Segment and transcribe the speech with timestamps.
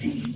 [0.00, 0.27] 一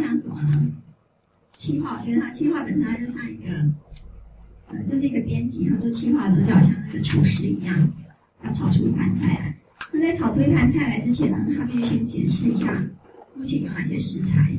[0.00, 0.72] 像什么呢？
[1.52, 3.50] 企划，我觉得它企划本身它就像一个，
[4.68, 7.76] 呃，就是一个编辑，他做企划的时候就好像那个厨师一样，
[8.44, 9.56] 要炒出一盘菜来。
[9.92, 12.82] 那在炒出一盘菜来之前呢，他必须先检视一下
[13.34, 14.56] 目前有哪些食材。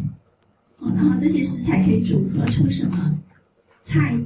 [0.79, 3.17] 哦，然后这些食材可以组合出什么
[3.83, 4.19] 菜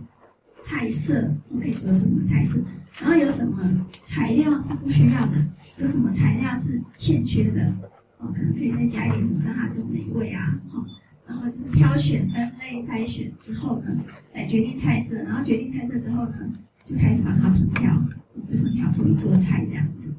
[0.64, 1.32] 菜色？
[1.50, 2.60] 我可以组合出什么菜色？
[3.00, 5.46] 然后有什么材料是不需要的？
[5.78, 7.74] 有什么材料是欠缺的？
[8.18, 10.60] 哦，可能可以再加一点什么让它更美味啊！
[10.72, 10.84] 哦，
[11.28, 13.98] 然后是挑选、分类、筛选之后呢，
[14.34, 15.16] 来决定菜色。
[15.24, 16.54] 然后决定菜色之后呢，
[16.86, 18.02] 就开始把它烹调，
[18.50, 20.14] 就烹调出一桌菜这样子。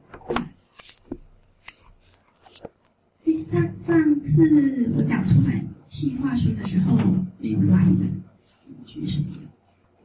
[3.51, 5.63] 上上次我讲出来。
[5.89, 6.95] 计划书的时候
[7.39, 8.05] 没有来的，
[8.85, 9.19] 举手。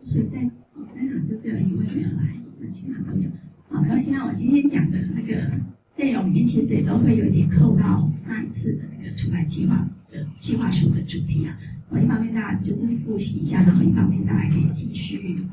[0.03, 3.29] 所以在我在场就只有一位没有来，那其他都有。
[3.67, 5.51] 好，然后现在我今天讲的那个
[5.97, 11.57] 内容里面，其实也都会有点扣到上一次的那个出版计划的计划书的主题啊。
[11.89, 15.43] 我一方面大家就是复习一下，然后一方面大家可以继续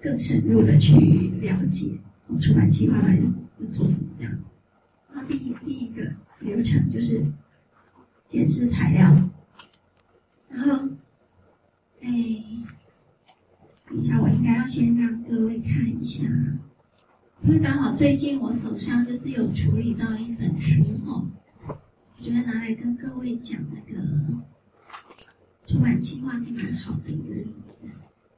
[0.00, 0.94] 更深入的去
[1.40, 1.90] 了解
[2.40, 3.20] 出版计划到底
[3.60, 4.50] 是做什么样子。
[5.12, 6.10] 那第一第一个
[6.40, 7.24] 流程就是
[8.26, 9.30] 检视材料。
[10.48, 10.88] 然后，
[12.00, 12.08] 哎，
[13.88, 16.22] 等一下，我应该要先让各位看一下，
[17.42, 21.26] 因为刚好最近我手上就是有处理到一本书哦，
[22.16, 24.00] 我觉得拿来跟各位讲那个
[25.66, 27.86] 出版计划是蛮好的一个例子，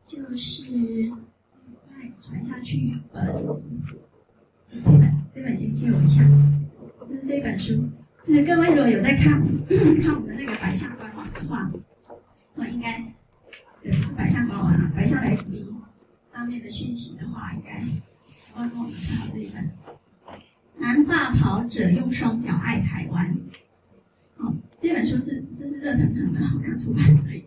[0.07, 0.65] 就是
[1.89, 3.27] 快传下去一本，
[4.83, 6.23] 这本这本先借我一下，
[7.09, 7.89] 就是这本书，
[8.25, 9.41] 是各位如果有在看
[10.03, 11.71] 看我们的那个白象官网的话。
[12.59, 13.05] 我应该
[13.83, 15.77] 对是白象官网啊，白象来福音
[16.33, 17.85] 上面的讯息的话，应该
[18.55, 19.71] 我跟我们看到这一本
[20.81, 23.31] 《男霸跑者用双脚爱台湾》。
[24.39, 27.45] 哦，这本书是这是热腾腾的，我刚出版而已。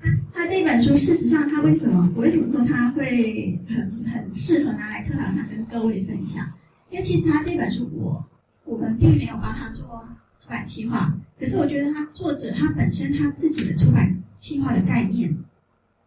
[0.00, 6.50] 它它这本书，事实上它为什么我为什么说它会很很适合拿来课堂上跟各位分享？
[6.90, 8.24] 因为其实它这本书我
[8.64, 10.04] 我们并没有帮他做。
[10.40, 15.36] 出版计划，可是我觉得他作者他本身他自己的出版计划的概念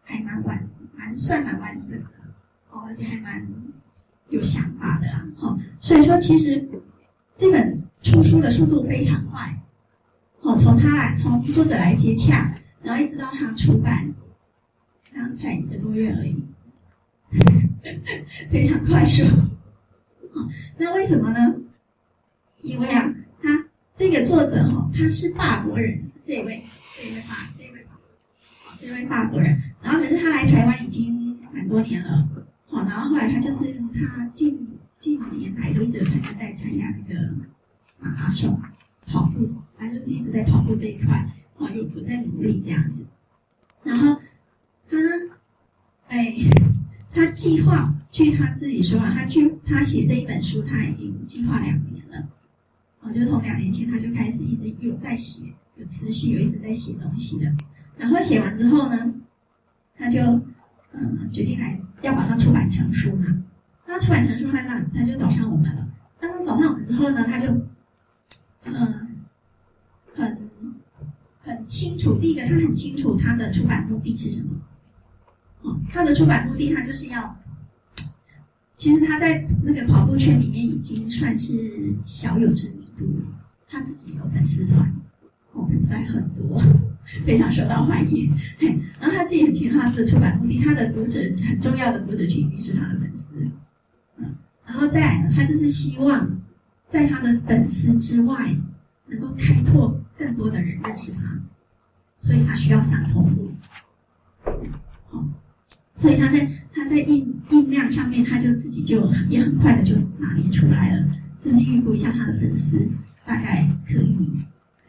[0.02, 2.08] 还蛮完，蛮算蛮完整的
[2.70, 3.46] 哦，而且还蛮
[4.30, 5.28] 有想法的啦。
[5.36, 6.66] 哦，所以说其实
[7.36, 9.58] 这本出书的速度非常快，
[10.40, 14.12] 哦，从他来从作者来接洽，然后一直到他出版，
[15.12, 16.42] 然后才一个多月而已，
[18.50, 19.24] 非常快速。
[20.32, 21.54] 哦，那为什么呢？
[22.62, 23.14] 因为啊。
[23.44, 26.62] 他这个作者哈，他是法国人，这位，
[26.96, 27.90] 这位法，这位法，
[28.80, 29.60] 这位法国人。
[29.82, 32.28] 然后可是他来台湾已经蛮多年了，
[32.68, 34.56] 好，然后后来他就是他近
[35.00, 37.20] 近几年来都一直参加在参加那个
[38.02, 38.60] 马拉松
[39.06, 41.26] 跑步，他就一直在跑步这一块，
[41.56, 43.06] 哦，有不在努力这样子。
[43.84, 44.20] 然后
[44.90, 45.08] 他呢，
[46.08, 46.34] 哎，
[47.12, 52.28] 他计划，据他自己说啊，他据他写这一本书，他已经计划两年了。
[53.00, 55.42] 我就从两年前他就开始一直有在写，
[55.76, 57.52] 有持续有一直在写东西的。
[57.96, 59.14] 然后写完之后呢，
[59.96, 60.20] 他就
[60.92, 63.26] 嗯决定来要把它出版成书嘛。
[63.86, 65.88] 那出版成书，他那他就找上我们了。
[66.20, 67.48] 但是找上我们之后呢，他就
[68.64, 69.08] 嗯
[70.14, 70.50] 很
[71.42, 74.48] 很清楚，第一个他很清楚他的出版目的是什么。
[75.62, 77.36] 哦，他的出版目的他就是要。
[78.76, 83.38] 其实他在那个跑步圈里面已经算是小有知名度了，
[83.68, 84.92] 他自己有粉丝团，
[85.52, 86.60] 哦，粉丝很多，
[87.24, 88.28] 非常受到欢迎。
[88.58, 93.46] 嘿，然后他自己很清楚他的出版目的，他的读者很重要的读者群体是他的粉丝。
[94.16, 94.34] 嗯，
[94.66, 96.28] 然后再来呢，他就是希望
[96.92, 98.54] 在他的粉丝之外，
[99.06, 101.22] 能够开拓更多的人认识他，
[102.18, 103.50] 所以他需要上通路。
[105.08, 105.24] 好，
[105.96, 111.08] 所以他在他在印印量上面，他就自己就也很快的就拿捏出来了，
[111.42, 112.86] 就是预估一下他的粉丝
[113.24, 114.30] 大概可以，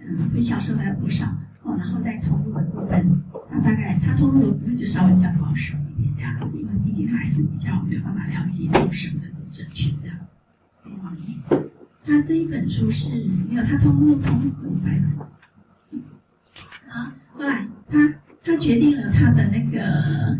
[0.02, 1.26] 嗯，会销售到多少。
[1.62, 10.18] 哦，然后在通路的部分，他大概他通路的部分就稍微比较保守一点这样子，因为毕竟他还是比较没有办法了解陌生的人群这样。
[12.06, 13.08] 他这一本书是
[13.50, 15.08] 没有他通路通路怎么办的？
[16.92, 20.38] 啊，后来他他决定了他的那个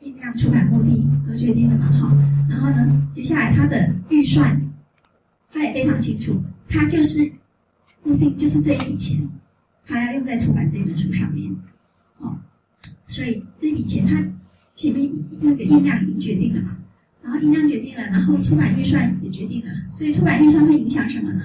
[0.00, 2.16] 印量出版目的，都决定了嘛，好，
[2.48, 4.58] 然后呢，接下来他的预算，
[5.52, 7.30] 他也非常清楚，他就是
[8.02, 9.28] 目的就是这一笔钱，
[9.86, 11.54] 他要用在出版这本书上面，
[12.18, 12.38] 哦，
[13.08, 14.14] 所以这笔钱他
[14.74, 16.78] 前面那个印量已经决定了嘛。
[17.28, 21.42] 然后音量决定了，然后出版预算也决定了，所以出版预算会影响什么呢？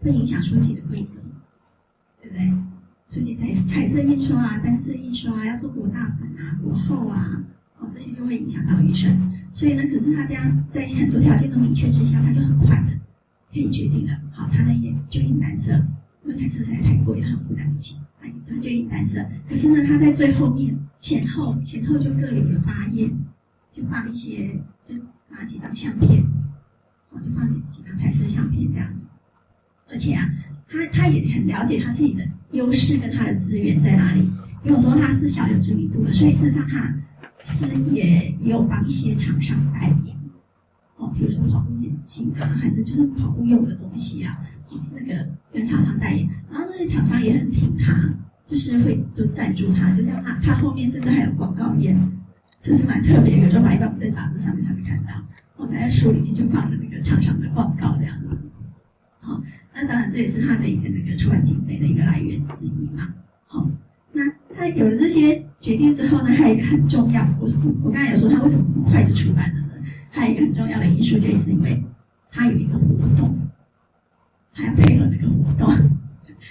[0.00, 1.20] 会影响书籍的规格，
[2.22, 2.52] 对不对？
[3.08, 7.42] 书籍彩彩色印刷啊，单色印刷啊，要做多大本啊，多厚啊，
[7.80, 9.12] 哦，这些就会影响到预算。
[9.52, 12.92] 所以呢，可是他这样在很多条件都明确之下，他就很快的
[13.52, 14.16] 可以决定了。
[14.30, 15.72] 好，他呢也就印单色，
[16.22, 17.96] 因为彩色实在太贵了，很负担不起，
[18.48, 19.24] 他就印单色。
[19.48, 23.10] 可是呢，他在最后面前后前后就各留了八页，
[23.74, 24.58] 就放一些。
[24.86, 24.94] 就
[25.30, 26.22] 拿几张相片，
[27.08, 29.06] 我就放几几张彩色相片这样子。
[29.90, 30.28] 而且啊，
[30.68, 32.22] 他他也很了解他自己的
[32.52, 34.20] 优势跟他的资源在哪里。
[34.62, 36.94] 因为我说他是小有知名度的，所以事实上他
[37.46, 40.14] 是也有帮一些厂商代言。
[40.98, 44.38] 哦，比如说跑步眼镜啊，还是就是跑步用的东西啊，
[44.68, 46.28] 哦，那个跟厂商代言。
[46.50, 48.14] 然后那些厂商也很挺他，
[48.46, 51.96] 就是会都赞助他，就像他他后面甚至还有广告页。
[52.64, 55.12] 这是蛮特别的，有时候一般我们在杂志上面才会看到，
[55.58, 58.28] 我在书里面就放着那个厂商的广告这样子。
[59.20, 59.38] 好，
[59.74, 63.12] 那当然这也是他的一个那个出版经费的一个来源之一嘛。
[63.46, 63.68] 好，
[64.12, 64.22] 那
[64.56, 67.46] 他有了这些决定之后呢，还有一个很重要，我
[67.82, 69.74] 我刚才有说他为什么这么快就出版了呢？
[70.10, 71.84] 还有一个很重要的因素，就是因为
[72.30, 73.38] 他有一个活动，
[74.54, 75.68] 他要配合那个活动，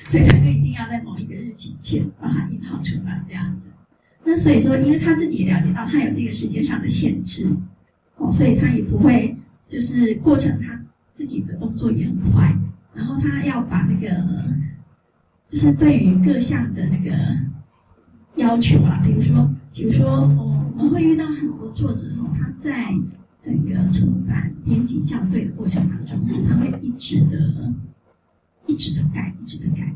[0.05, 3.71] 所以他就一定要在某一个日期前把它印好出版这样子。
[4.25, 7.45] 那所以说，因为他自己也了解到他有这个时间上的限制，
[8.17, 9.35] 哦，所以他也不会
[9.67, 10.81] 就是过程他
[11.13, 12.57] 自己的动作也很快，
[12.93, 14.25] 然后他要把那个
[15.49, 17.11] 就是对于各项的那个
[18.35, 22.07] 要求啊，比如说，比如说，哦，我们会遇到很多作者，
[22.39, 22.93] 他在
[23.41, 26.17] 整个出版编辑校对的过程当中，
[26.47, 27.73] 他会一直的、
[28.67, 29.93] 一直的改，一直的改。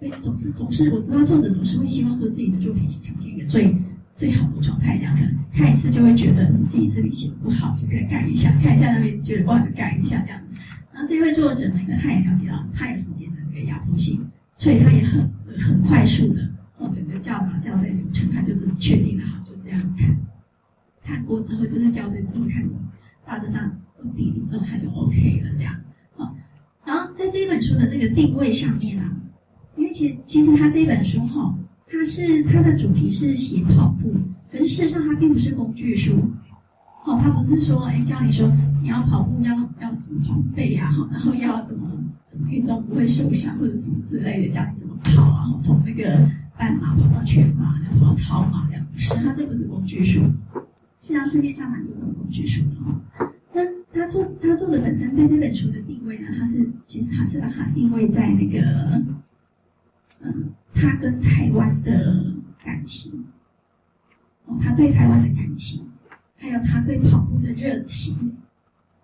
[0.00, 3.76] 所以总是总是，我知道作者总是会希望说自己的作品是呈现一个最
[4.14, 10.52] 最好的状态，这样看看一次就会觉得自己这里写的不好，就可以改一下；看一下那边就忘了改一下这样子。
[10.90, 14.26] 然后这位作者呢，因为他也了解到他有时间的那个压迫性，
[14.56, 16.48] 所以他也很很快速的
[16.78, 20.16] 哦，整个校稿校对流程他就是确定了好，就这样看。
[21.04, 22.80] 看过之后就是校对之后看过，
[23.26, 25.78] 大致上都定了之后他就 OK 了这样。
[26.16, 26.34] 好，
[26.86, 29.18] 然后在这本书的那个定位上面啊。
[29.76, 31.54] 因为其其实他这本书哈，
[31.86, 34.12] 它是它的主题是写跑步，
[34.50, 36.12] 可是事实上它并不是工具书，
[37.04, 38.50] 哦，它不是说哎教你说
[38.82, 41.88] 你要跑步要要怎么装备呀，然后要怎么
[42.26, 50.20] 怎么运动不会受伤或者什么之类的，教你怎么跑啊，从那个半马跑到全马，然后跑到超马这样，不是，它这不是工具书，
[51.00, 53.32] 现在市面上很多这种工具书的哈。
[53.52, 53.62] 那
[53.92, 59.02] 他做他做的本身在这本书的定位呢，他是其实他是把它定位在那个。
[60.20, 62.34] 嗯，他跟台湾的
[62.64, 63.24] 感情，
[64.46, 65.82] 哦，他对台湾的感情，
[66.36, 68.36] 还有他对跑步的热情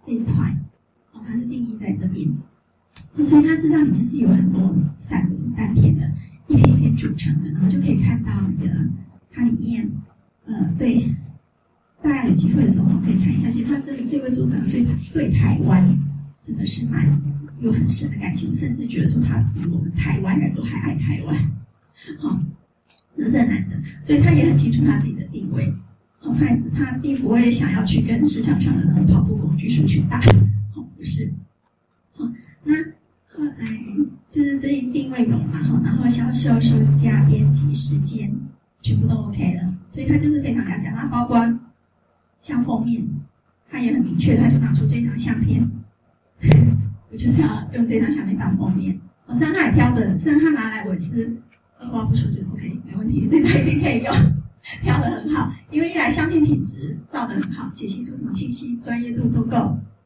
[0.06, 0.54] 这一块，
[1.12, 2.28] 哦，他是定义在这边。
[3.24, 6.10] 所以他身上里面是有很多散文单篇的，
[6.48, 8.72] 一篇一篇组成的，然后就可以看到那个
[9.30, 9.90] 它里面，
[10.44, 11.14] 呃，对，
[12.02, 13.50] 大家有机会的时候可以看一下。
[13.50, 15.82] 其实他这这位作者对对台湾
[16.42, 17.06] 真的是蛮。
[17.60, 21.34] 有很深的感情，甚至觉得说他比我们台湾人都还爱台湾，
[22.18, 22.40] 好、哦，
[23.16, 25.72] 这是很难的，所以他也很清楚他自己的定位，
[26.18, 26.46] 好、哦，他
[26.76, 30.20] 他并不会想要去跟市场上的那种跑步工具书去打，
[30.74, 31.32] 哦，不是，
[32.16, 32.30] 哦，
[32.62, 32.74] 那
[33.28, 33.54] 后来
[34.30, 38.30] 就是这一定位有了嘛，好，然后销售、售价、编辑、时间，
[38.82, 41.58] 全部都 OK 了，所以他就是非常了解，那包括
[42.42, 43.02] 像封面，
[43.70, 45.66] 他也很明确，他就拿出这张相片。
[47.10, 51.36] 我就是要用这张相片当封面，我上海挑的，虽然他拿来我是
[51.78, 54.12] 二话不说就 OK，没问题，这张一定可以用，
[54.82, 59.56] 挑的很好，因为一来相片品质照的很好，解析度什么清晰、专业度都够，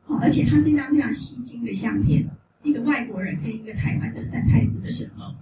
[0.06, 2.28] 哦，而且它是一张非常吸睛的相片，
[2.62, 5.32] 一个外国人跟一个台湾的三太子的时候，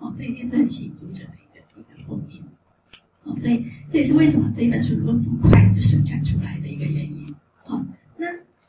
[0.00, 2.42] 哦，这一定是很吸引读者的一个一个封面，
[3.22, 7.23] 哦，所以这也是为什么这本书能够这么快就生产出来的一个原因，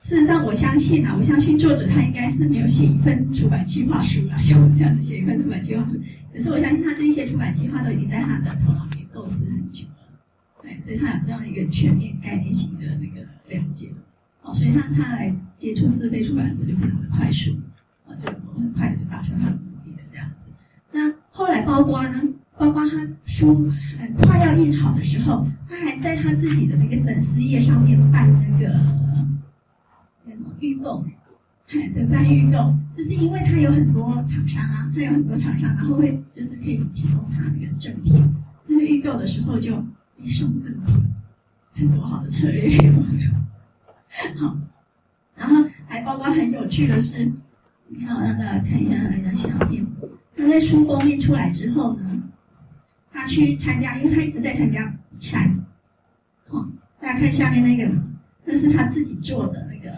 [0.06, 6.00] 事实上我相信啊，我相信作者他应该是没有写一份出版计划书啊，像我这样子写一份出版计划书，
[6.32, 13.90] 可是我相信他这些出版计划都已经在他的头脑里构思很久了，对，所以他有这样一个全面概念性的那个了解。
[14.44, 17.58] 哦，所以他他来接触自费出版的时候就非常的快速，
[18.08, 20.52] 啊，就很快的就达成他的目的的这样子。
[20.92, 22.22] 那后来包括呢，
[22.60, 22.96] 包括他
[23.26, 23.72] 书
[24.22, 28.72] 快要印好的时候，他还在他自己的那个粉丝页上面办那个
[30.66, 31.06] 预购，
[31.68, 39.84] 哎，对，办预购，就是因为他有很多厂商啊，他有很多厂商，然后会就是可以提供他那个正品，那个预购的时候就
[40.18, 41.06] 一送赠品，
[41.72, 42.78] 这多好的策略！
[44.40, 44.58] 好，
[45.36, 47.32] 然后还包括很有趣的是，
[47.88, 49.86] 你看我让大家看一下那张相片。
[50.38, 52.24] 他在书封面出来之后呢，
[53.12, 55.50] 他去参加，因为他一直在参加比赛。
[56.48, 56.68] 好，
[57.00, 57.92] 大家看下面那个，
[58.44, 59.90] 那是他自己做的那个，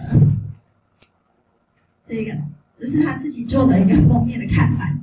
[2.07, 2.33] 这个
[2.79, 4.99] 这是他自己做的一个封面的看板。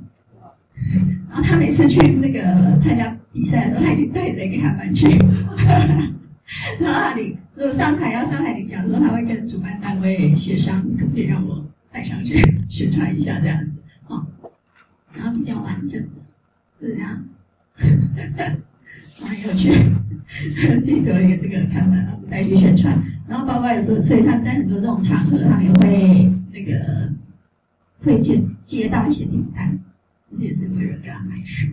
[1.29, 5.07] 然后他每次去那个参加比赛的时候，他已经带着一个看板去。
[6.79, 12.35] 然后他领，如果上台要上台领奖的时候，他会跟主办单位协商，可不可以让我带上去
[12.69, 14.23] 宣传一下这样子啊、
[15.13, 16.07] 然后比较完整的，
[16.87, 17.25] 是这样，
[17.75, 19.73] 很有趣，
[20.81, 22.95] 自己做一个这个看板，然后再去宣传。
[23.27, 27.11] 然后包括有时候，所以他们在很多这种场合，他们也会那个
[28.01, 29.77] 会接接到一些订单，
[30.31, 31.67] 这也是为了给他买书。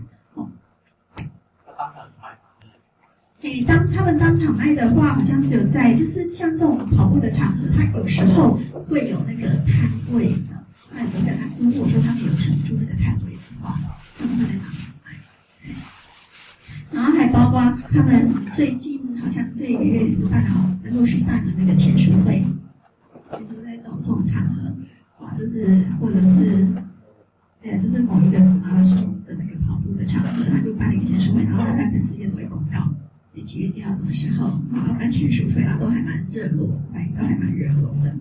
[3.42, 8.58] 诶、当他们当场卖的话，好像只有在就是像这种跑步的场合，他有时候
[8.88, 11.48] 会有那个摊位的，卖那个摊。
[11.58, 13.78] 如果说他们有承租那个摊位的话，
[14.18, 14.72] 他们会在当场
[15.04, 15.10] 卖。
[16.92, 17.60] 然后还包括
[17.92, 22.44] 他们最近好像这个月也是办好，陆续办的那个签书会，
[23.32, 24.71] 就是在这种这种场合，
[25.38, 26.66] 就是或者是，
[27.62, 28.96] 对，就是某一个马拉松
[29.26, 32.88] 的那个跑步的场合，他就办了一个签书会，然后他粉丝页都会公告。
[33.44, 34.60] 几月几号什么时候？
[34.72, 38.14] 然后办签书会啊，都还蛮热络，反应都还蛮热络的。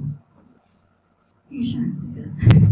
[1.49, 2.07] 预算这
[2.59, 2.71] 个，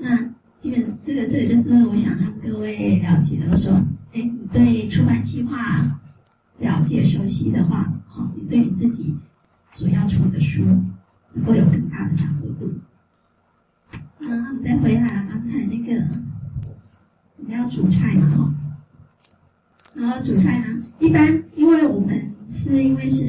[0.00, 0.16] 那
[0.60, 3.46] 基本这个这个就是我想让各位了解的。
[3.50, 3.72] 我说，
[4.12, 5.56] 哎，你对出版计划
[6.58, 9.16] 了解熟悉的话，好，你对你自己
[9.72, 10.62] 所要出的书
[11.32, 12.72] 能够有更大的掌握度。
[14.18, 15.92] 然后你再回来刚才那个，
[17.36, 18.54] 我们要煮菜嘛，哈。
[19.94, 23.24] 然后煮菜呢，一般因为我们是因为是，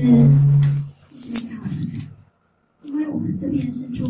[2.84, 4.06] 因为我们这边是做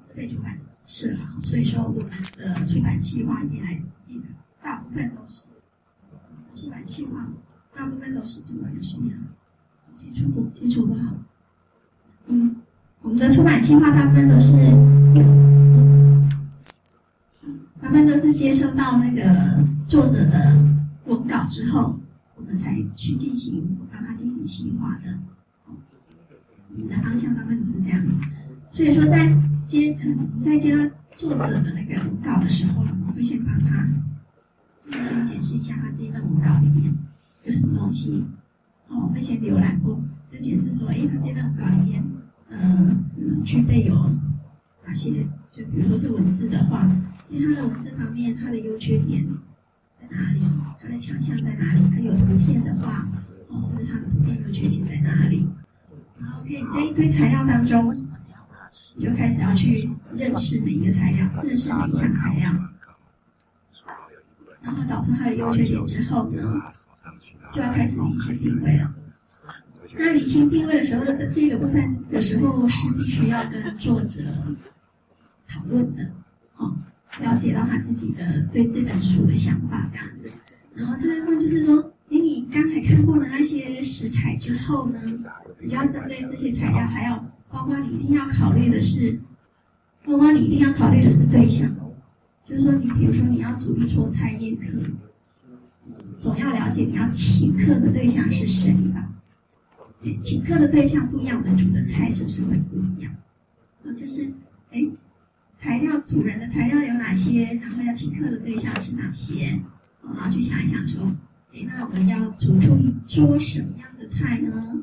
[0.00, 1.98] 自费出版社啦，所以说我们
[2.36, 3.82] 的出版计划里面来，
[4.62, 5.42] 大部分都是
[6.54, 7.28] 出版计划，
[7.74, 9.18] 大部分都是这么有什么样？
[9.96, 11.14] 接触不接触不好？
[12.30, 12.54] 嗯，
[13.02, 14.52] 我们的出版计划大部分都是
[15.14, 15.22] 有，
[17.82, 20.56] 大部分都是接收到那个作者的。
[21.06, 21.98] 文稿之后，
[22.36, 25.18] 我们才去进行帮他进行企划的。
[26.68, 28.12] 你的方向大部分是这样子，
[28.70, 29.26] 所以说在
[29.66, 33.88] 接嗯在接到作者的那个文稿的时候，我会先帮他
[34.88, 36.94] 先解释一下他这份文稿里面
[37.44, 38.24] 有什么东西。
[38.86, 42.04] 哦，会先浏览过，就解释说，哎，他这份稿里面，
[42.50, 43.94] 嗯，具备有
[44.84, 45.26] 哪些？
[45.50, 46.88] 就比如说是文字的话，
[47.28, 49.24] 因为它的文字方面，它的优缺点
[50.00, 50.06] 在。
[50.10, 50.40] 哪里？
[50.80, 51.82] 它的强项在哪里？
[51.92, 53.06] 它有图片的话，
[53.48, 55.48] 哦，是不是它的图片优缺点在哪里？
[56.18, 57.94] 然后，OK，在一堆材料当中，
[58.96, 62.52] 你就开始要去认识每一个材料，认识每一项材料，
[64.62, 66.60] 然后找出它的优缺点之后呢，
[67.52, 68.92] 就要开始理清定位了。
[69.96, 74.22] 那理清定位的时候，这个部分有时候是必须要跟作者
[75.48, 76.08] 讨论的，
[76.56, 76.76] 哦。
[77.20, 80.30] 了解到他自己的对这本书的想法这样子，
[80.74, 81.76] 然后这一部分就是说，
[82.08, 85.00] 诶，你刚才看过了那些食材之后呢，
[85.58, 89.18] 你就要针对这些材料，还有包括你一定要考虑的是，
[90.04, 91.68] 包括你一定要考虑的是对象，
[92.46, 94.66] 就是说，你比如说你要煮一桌菜宴客，
[96.20, 98.99] 总要了解你要请客的对象是谁吧？
[100.22, 103.14] 请客的对象不一样，我们煮的菜是不是会不一样？
[103.96, 104.30] 就是，
[104.70, 104.90] 诶。
[105.62, 107.44] 材料主人的材料有哪些？
[107.60, 109.60] 然后要请客的对象是哪些？
[110.02, 111.02] 然后去想一想说，
[111.52, 114.78] 诶，那我们要煮出一桌什么样的菜呢？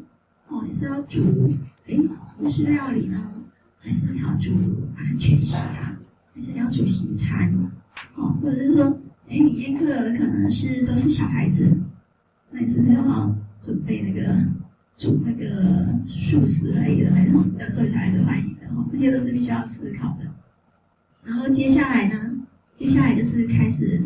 [0.50, 1.52] 哦，你是要煮
[1.88, 2.00] 诶
[2.40, 3.20] 日式料理呢，
[3.80, 4.52] 还是你要煮
[4.96, 5.98] 安全席啊，
[6.36, 7.52] 还是你要煮西餐？
[8.14, 8.86] 哦，或者是说，
[9.30, 9.84] 哎，你宴客
[10.16, 11.76] 可能是都是小孩子，
[12.52, 14.32] 那你是不是要准备那个
[14.98, 18.68] 煮那个素食类的那种，要受小孩子欢迎的？
[18.76, 20.26] 哈，这些都是必须要思考的。
[21.24, 22.20] 然后接下来呢，
[22.80, 24.02] 接下来就是开始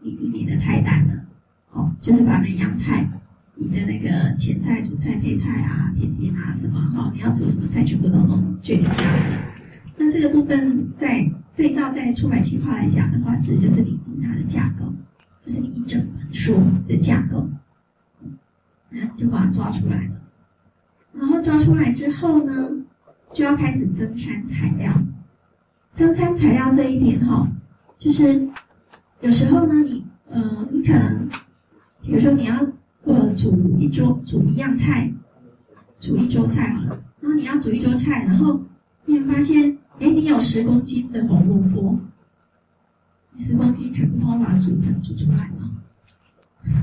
[0.00, 1.24] 拟定你的菜单了。
[1.70, 3.06] 哦，就是把每样菜，
[3.54, 9.04] 你的那个前菜、主菜、配菜啊、甜点啊什么，哈，你要做什么菜，全部都弄确定下。
[9.96, 14.92] 那这个部分在对照在出版计划来讲的话，其实就是拟定它的架构，
[15.46, 17.48] 就是你一整本书的架构，
[18.90, 20.10] 那就把它抓出来了。
[21.14, 22.70] 然后抓出来之后呢，
[23.32, 24.92] 就要开始增删材料。
[25.94, 27.48] 增删材料这一点哈，
[27.98, 28.48] 就是
[29.20, 31.28] 有时候呢，你呃，你可能
[32.02, 32.54] 比如说你要
[33.04, 35.12] 呃煮一桌煮一样菜，
[36.00, 38.60] 煮一桌菜好了，然后你要煮一桌菜，然后
[39.04, 39.78] 你会发现。
[40.00, 41.96] 哎，你有十公斤的红萝卜，
[43.30, 45.70] 你十公斤全部都把它煮成煮出来吗？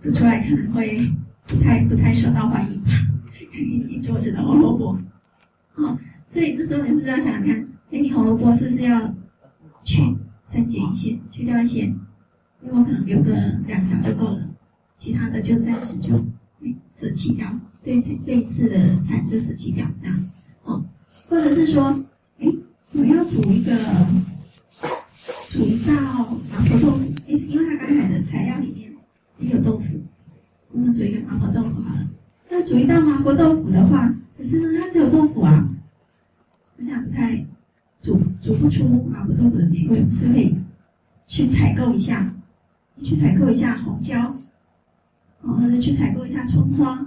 [0.00, 0.98] 煮出来可能会
[1.46, 2.90] 不太不太受到欢迎吧，
[3.60, 4.96] 一一桌子的红萝卜。
[5.76, 5.98] 哦，
[6.28, 9.14] 所以这时候你是要想想看，哎，你红萝卜是不是要
[9.84, 10.02] 去
[10.50, 11.80] 删减一些，去掉一些？
[12.62, 13.32] 因为我可能留个
[13.66, 14.48] 两条就够了，
[14.98, 16.14] 其他的就暂时就
[16.62, 17.48] 哎舍弃掉。
[17.82, 20.24] 这一次这一次的菜就舍弃掉，这样。
[20.64, 20.84] 哦
[21.28, 21.84] 或者是说，
[22.38, 22.46] 哎，
[22.92, 23.74] 我要煮一个，
[25.48, 25.92] 煮一道
[26.50, 27.04] 麻婆豆腐。
[27.26, 28.92] 哎，因为他刚才的材料里面
[29.38, 29.84] 也有豆腐，
[30.72, 32.06] 我们煮一个麻婆豆腐好了。
[32.50, 35.64] 那煮一道麻婆豆腐的话，可是呢，它只有豆腐啊，
[36.76, 37.36] 我想不太
[38.00, 40.54] 煮煮不出麻婆豆腐的美味，所以
[41.28, 42.34] 去采购一下，
[43.02, 44.34] 去采购一下红椒，
[45.42, 47.06] 哦，或者去采购一下葱花，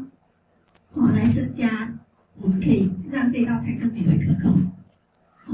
[0.94, 1.94] 哦，来增加。
[2.42, 4.58] 我们可以让这道菜更美味可口。
[5.44, 5.54] 好，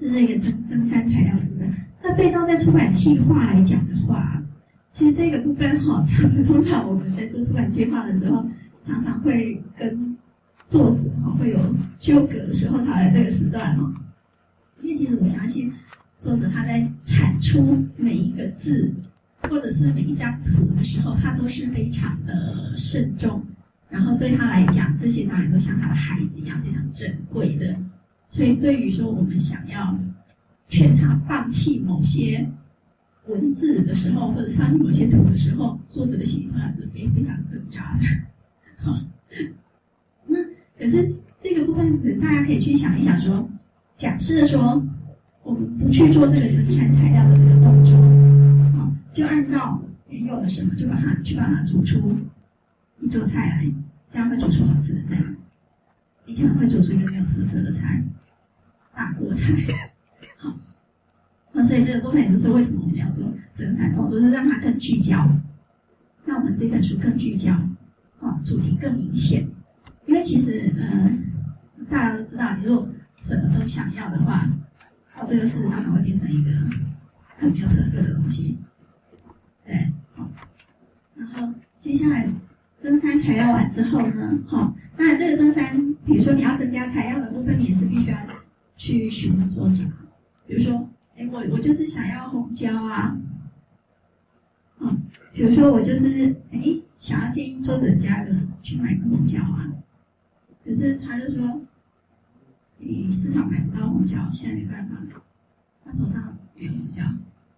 [0.00, 1.74] 这是一个增增删材料的部分。
[2.02, 4.42] 那对照在出版计划来讲的话，
[4.92, 6.06] 其实这个部分哈，
[6.46, 8.42] 通常我们在做出版计划的时候，
[8.90, 10.16] 常常会跟
[10.68, 11.58] 作者哈会有
[11.98, 13.94] 纠葛的时候，他在这个时段哈。
[14.82, 15.72] 因为其实我相信，
[16.18, 18.92] 作者他在产出每一个字
[19.48, 23.44] 或者是每一张图的时候，他都是非常的慎重。
[23.88, 27.76] 然后对他来讲，这些当然都像他的孩子一样非常珍贵的。
[28.28, 29.98] 所以对于说我们想要
[30.68, 32.48] 劝他放弃某些
[33.26, 38.04] 文字的时候，或者放弃某些图的时候，作者的心里话是非非常挣扎的。
[38.82, 39.00] 好，
[40.26, 40.38] 那
[40.78, 43.48] 可是这个部分，大家可以去想一想说，
[43.96, 44.82] 假设说
[45.42, 47.96] 我们不去做这个增产材料的这个动作，
[48.78, 52.16] 好，就按照原有的什么，就把它去把它煮出。
[53.02, 53.72] 一桌菜来，
[54.10, 55.16] 这样会煮出好吃的菜。
[56.26, 58.04] 你可能会煮出一个没有特色的菜，
[58.94, 59.54] 大锅菜。
[60.36, 60.54] 好，
[61.50, 65.26] 那所以这个部分也就是为什么我们要做增产动作，就是让它更聚焦，
[66.26, 67.58] 让我们这本书更聚焦，
[68.20, 69.46] 啊，主题更明显。
[70.06, 71.10] 因为其实，呃，
[71.88, 74.48] 大家都知道，你如果什么都想要的话，
[75.16, 76.50] 到这个事实上它会变成一个
[77.38, 78.56] 很没有特色的东西。
[79.64, 80.30] 对，好，
[81.14, 82.28] 然后接下来。
[82.82, 88.16] 增删材料完之后呢，好，那这个增删，比如说你要增加材料的部分，你也是必须要
[88.74, 89.84] 去询问作者。
[90.46, 93.14] 比如说，哎，我我就是想要红椒啊，
[94.78, 94.98] 嗯，
[95.34, 98.30] 比如说我就是哎想要建议作者加个
[98.62, 99.72] 去买个红椒啊，
[100.62, 101.62] 可是他就说，
[102.76, 104.98] 你市场买不到红椒，现在没办法，
[105.82, 107.02] 他手上没有红椒。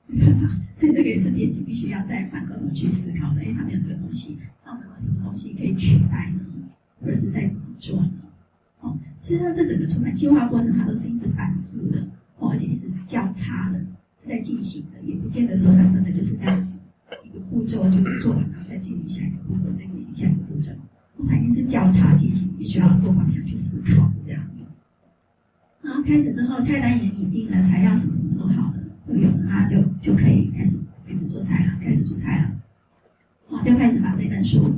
[0.79, 6.41] 所以这个也是编辑必须要在反过头去思考的，因为他没有这个东西，那我们有什么东西可以取代呢？
[7.01, 8.13] 或者是再怎么做呢？
[8.79, 12.01] 哦，其实它这整个出版计划过程，它都是一直反复的，
[12.39, 13.81] 哦，而且是交叉的，
[14.23, 16.72] 是在进行的，也不见得说它真的就是这样
[17.53, 20.73] 步骤就做完，了再进行下一个步骤，再进行下一个步骤，
[21.29, 24.65] 它一定是交叉进行，必须要多方向去思考这样子。
[25.83, 28.75] 然后开始之后，菜单也拟定了，材料什么什么都好了。
[29.05, 30.73] 都有了，那就就可以开始
[31.07, 32.51] 开始做菜了，开始煮菜了，
[33.49, 34.73] 好，就开始把这本书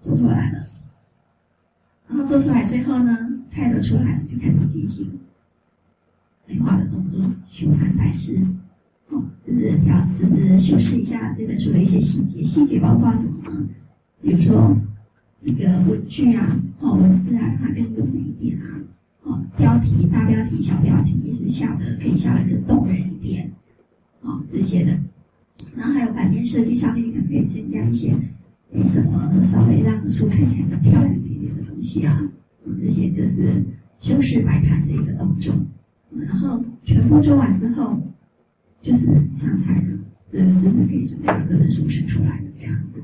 [0.00, 0.66] 做出来了。
[2.08, 3.16] 然后做出来，最后呢，
[3.48, 5.20] 菜都出来了，就开始进行
[6.46, 8.46] 绘画的动作，修改改饰，哦，
[9.46, 12.42] 就是调，就是修饰一下这本书的一些细节。
[12.42, 13.68] 细节包括什么呢？
[14.22, 14.76] 比如说
[15.40, 16.46] 那个文具啊，
[16.80, 18.64] 哦，文字啊，让它更优美一点啊。
[19.22, 23.50] 哦，标题、大标题、小标题也是下的，可以下的更动人一点，
[24.22, 24.98] 啊，这些的。
[25.76, 28.14] 然后还有版面设计上面，你可能可以增加一些，
[28.72, 32.18] 诶什么稍微让书看起来更漂亮一点点的东西啊，
[32.80, 33.62] 这些就是
[33.98, 35.54] 修饰摆盘的一个动作。
[36.16, 37.96] 然后全部做完之后，
[38.82, 39.98] 就是上菜了，
[40.32, 43.02] 呃就是可以准备把这本书生出来的这样子。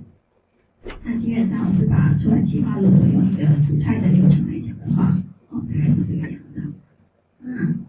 [1.04, 5.08] 那基本上我是把出版计划，如果用一个主菜的流程来讲的话，
[5.50, 6.62] 哦，大概是这个样子。
[7.42, 7.80] 嗯，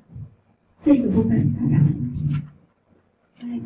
[0.84, 2.36] 这个部分大家没问题。
[3.40, 3.62] 对，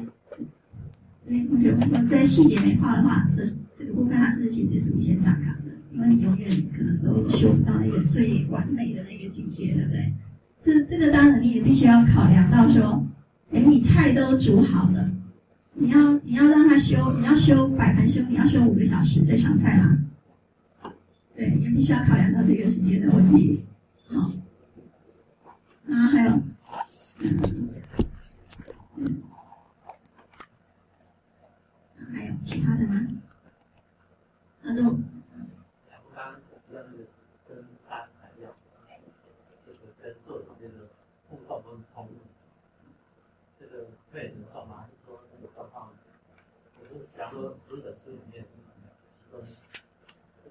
[1.25, 3.43] 对，同学们说在细节美化的话，这
[3.75, 10.13] 这个部分它是其实是无限上纲的，因为你永远可能都修不到那个最完美的那个境界，对不对？
[10.63, 13.03] 这这个当然你也必须要考量到说，
[13.53, 15.11] 哎，你菜都煮好了，
[15.73, 19.99] 你要你要让他修，你要修摆盘修，你要修五个小时再上菜吗？
[21.35, 23.65] 对，也必须要考量到这个时间的问题。
[24.07, 24.21] 好，
[25.89, 26.31] 啊还有，
[27.19, 27.39] 嗯，
[28.97, 29.05] 嗯，
[32.13, 33.05] 还有其他的吗？
[34.61, 34.97] 那就。
[47.31, 48.43] 说十本书里面，
[49.09, 49.39] 其中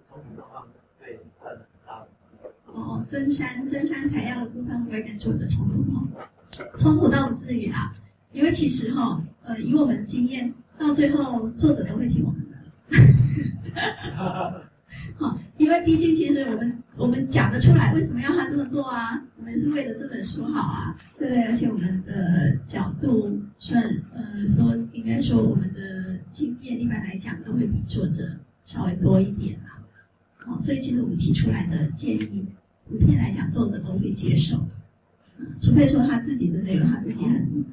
[0.09, 0.67] 冲突状况
[0.99, 2.09] 对很大的。
[2.73, 6.09] 哦，增删增删材料的部分会跟作者冲突吗？
[6.79, 7.93] 冲突倒不至于啊，
[8.33, 12.57] 因为其实哈，呃，以我们的经验，到最后作者都会听我们的。
[15.19, 19.23] 好，因为毕竟其实我们我们讲得出来，为什么要他这么做啊？
[19.37, 21.45] 我们是为了这本书好啊，对不对？
[21.45, 23.83] 而且我们的角度算
[24.15, 25.81] 呃说，应该说我们的。
[26.33, 28.31] 经验一般来讲都会比作者
[28.65, 29.83] 稍微多一点啦，
[30.47, 32.47] 哦，所以其实我们提出来的建议，
[32.89, 34.57] 普遍来讲作者都会接受，
[35.61, 37.65] 除非说他自己真的有他自己很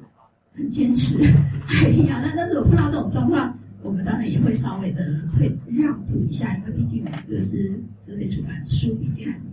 [0.54, 1.22] 很坚持，
[1.66, 2.20] 还一样。
[2.20, 9.44] 那但是我碰到这种状况，我们当然也会稍微的会让步一下，因为毕竟我们这个是自费出版，书毕竟还是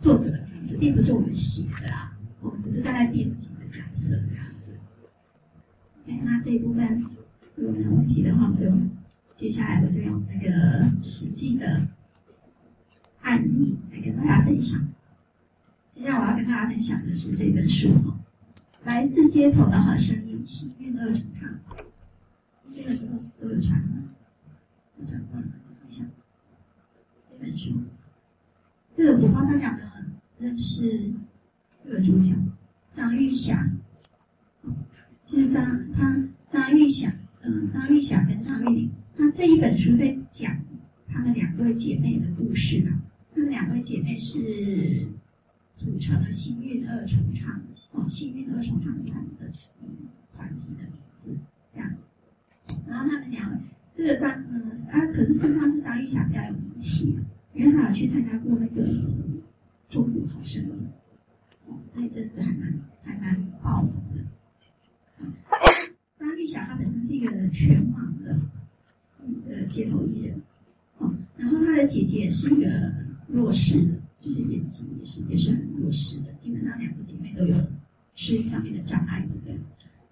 [0.00, 4.76] 作者的名字，并不是我们写的啊，我们只是大概编辑的角色这样子。
[6.06, 7.02] 哎，那这一部分。
[7.58, 8.70] 如果没有问题的话，就
[9.36, 11.88] 接下来我就用那个实际的
[13.22, 14.80] 案例来跟大家分享。
[15.92, 17.88] 接下来我要跟大家分享的是这本书，
[18.84, 21.50] 《来自街头的好声音》，幸运二重唱。
[22.72, 24.04] 这个时候都有传吗？
[24.96, 25.46] 我讲过了，
[25.82, 26.04] 等一下。
[27.28, 27.74] 这本书，
[28.96, 29.82] 这个我帮他讲的
[30.38, 31.12] 认识
[31.84, 32.32] 这个主角
[32.92, 33.68] 张玉霞，
[35.26, 37.12] 就是张他张玉霞。
[37.42, 40.56] 嗯，张玉霞跟张玉玲，那这一本书在讲
[41.06, 43.00] 她们两位姐妹的故事啊。
[43.34, 45.06] 她们两位姐妹是
[45.76, 47.60] 组成了幸运二重唱
[47.92, 49.48] 哦，幸运二重唱团的
[50.36, 51.30] 团体的名字，
[51.72, 52.04] 这样子。
[52.86, 53.58] 然后她们两位，
[53.94, 57.16] 这个张嗯啊，可是事实上是张玉霞比较有名气，
[57.54, 58.84] 因为她有去参加过那个
[59.88, 60.88] 中国好声音，
[61.66, 64.24] 哦，那阵子还蛮爆红的。
[66.18, 66.74] 张玉霞她
[67.30, 68.40] 本身是一个全盲的
[69.26, 70.40] 一个街头艺人，
[70.98, 72.92] 哦，然后她的姐姐是一个
[73.26, 77.54] 弱势的，就是眼睛也是也是很弱势的，基本上两个姐妹都有
[78.14, 79.54] 视力上面的障碍，对不对？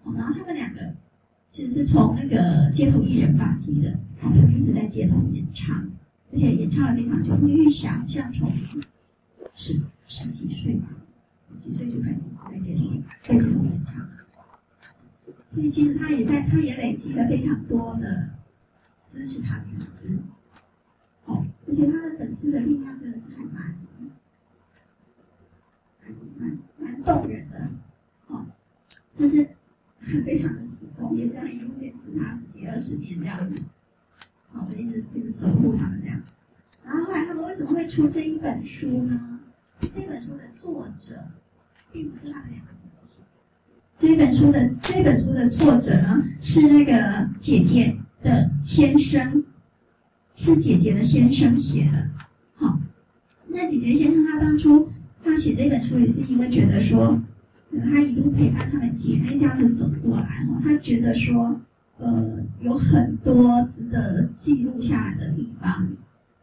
[0.05, 0.81] 哦，然后她们两个
[1.53, 5.91] 其实是从那个街头艺人发迹的，哦，他们一直在街头演唱，
[6.33, 7.37] 而且演唱了非常久。
[7.37, 8.53] 会预想像从
[9.55, 10.89] 十十几岁吧，
[11.63, 12.83] 几岁就开始在街头
[13.23, 14.07] 在街头演唱。
[15.57, 18.29] 所以其实他也在，他也累积了非常多的
[19.11, 20.19] 支持他的粉丝，
[21.25, 23.75] 哦，而且他的粉丝的力量真的是还蛮，
[26.37, 27.71] 蛮蛮动人的，
[28.27, 28.45] 哦，
[29.15, 29.49] 就是
[30.27, 33.63] 非常的始终，也这样一路坚持他十几二十年这样子，
[34.53, 36.21] 哦，就一直一直守护他们这样。
[36.85, 39.41] 然后后来他们为什么会出这一本书呢？
[39.81, 41.17] 这本书的作者
[41.91, 42.76] 并不是他们两个。
[43.99, 49.43] 这本书的这本书的作者呢，是那个姐姐的先生，
[50.35, 52.11] 是姐姐的先生写的。
[52.57, 52.79] 好，
[53.49, 54.91] 那姐姐先生他当初
[55.25, 57.23] 他写这本书也是因为觉得说，
[57.91, 61.59] 他一路陪伴他们姐妹这样子走过来，他觉得说，
[61.99, 65.89] 呃，有很多值得记录下来的地方，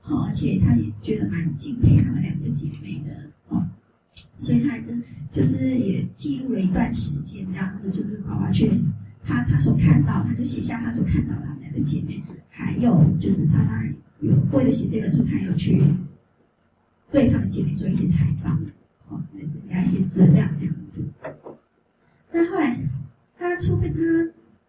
[0.02, 3.30] 好，而且他也觉得蛮敬佩他们两个姐妹的。
[4.40, 8.70] 所以他还真就是也记录了一段时间，这样子就是娃娃去
[9.24, 15.82] 他他所看到，他就写下他所看到的他们两个姐妹，还有就是他当然有为了写这本书，他有去
[17.12, 18.60] 对他们姐妹做一些采访，
[19.08, 21.06] 哦，来增加一些资料这样子。
[22.32, 22.78] 那后来
[23.38, 24.00] 他出跟他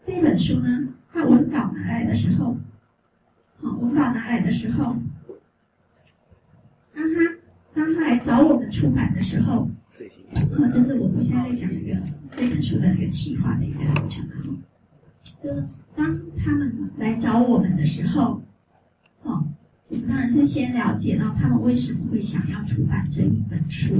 [0.02, 2.56] 这本书呢，他文稿拿来的时候，
[3.60, 4.96] 好，文稿拿来的时候，
[6.94, 7.43] 当他。
[7.74, 9.68] 他当他来找我们出版的时候，
[10.32, 11.96] 啊，就是我们现在在讲一个
[12.30, 14.34] 这本书的一个企划的一个过程啊，
[15.42, 15.64] 就是
[15.96, 18.40] 当他们来找我们的时候，
[19.24, 19.44] 哦，
[19.88, 23.94] 我们当然是先了解到他们为什么会想要出版这一本书，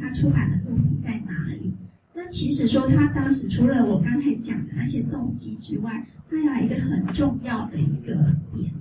[0.00, 1.72] 他出版的目的在哪里？
[2.14, 8.14] 那其实说他当时除了我刚才讲的那些动机之外，他还有一个很重要的一个
[8.54, 8.72] 点，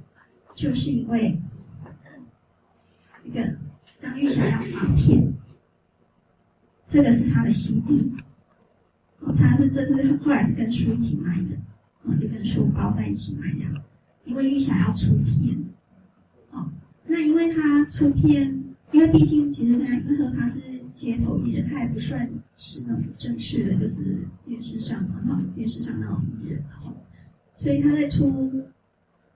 [0.55, 1.37] 就是因为
[3.23, 3.41] 一个
[3.99, 5.33] 张玉霞要发片，
[6.89, 8.11] 这个是他的 CD，
[9.19, 11.55] 哦，他是这是后来是跟书一起买的，
[12.03, 13.81] 哦，就跟书包在一起买的，
[14.25, 15.57] 因为玉霞要出片，
[16.51, 16.69] 哦，
[17.05, 20.59] 那因为他出片，因为毕竟其实他因为说他是。
[20.93, 26.93] 街头艺人，他也不算是那种正式的，就是电视上哈，电视上那种艺人，哦，
[27.55, 28.51] 所以他在出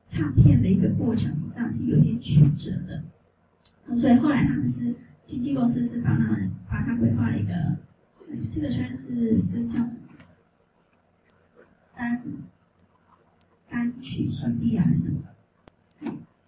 [0.09, 3.01] 唱片的一个过程上是有点曲折的，
[3.95, 4.95] 所以后来他们是
[5.25, 7.77] 经纪公司是帮他们帮他规划了一个，
[8.51, 10.09] 这个算是这叫什么
[11.95, 12.21] 单
[13.69, 15.21] 单曲 CD 啊还是什么？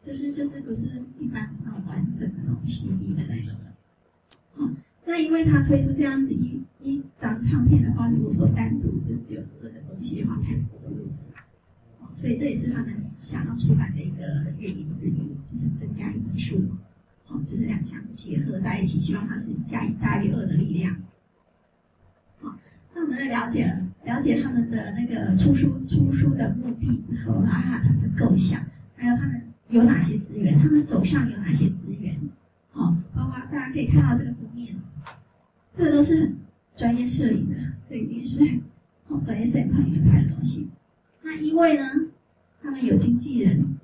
[0.04, 4.74] 就是就是不是一般那种完整的那种 CD 的那种的，
[5.06, 11.06] 那因为他推出这样子一一张唱片的话，如果说单独就只有这个东西的话，太薄弱，
[12.14, 16.62] 所以这也是他们想要出版的一个原因之一，就是增加一本书，
[17.30, 20.96] 哦，就是两项结合在一起，希望它是加一大于二的力量。
[22.42, 22.56] 好，
[22.94, 32.18] 那我们在了解了了解他们的那个出书出书的目的之后，啊，他的构想，还有他们有哪些资源，他们手上有哪些资源，
[32.72, 34.76] 好，包括大家可以看到这个封面。
[35.76, 36.38] 这个都是很
[36.76, 37.58] 专业摄影的，
[37.90, 38.44] 这一定是
[39.10, 40.68] 哦专业摄影棚里面拍的东西。
[41.22, 41.84] 那因为呢，
[42.62, 43.78] 他们有经纪人，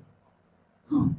[0.88, 1.12] 哦，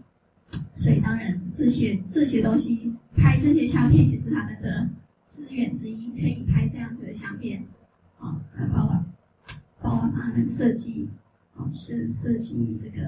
[0.86, 4.88] 所以当然这些这些东西拍这些相片也是他们的
[5.28, 7.66] 资源之一，可以拍这样子的相片，
[8.20, 9.04] 哦，还包括
[9.82, 11.10] 包括他们设计，
[11.56, 13.04] 哦，是设计这个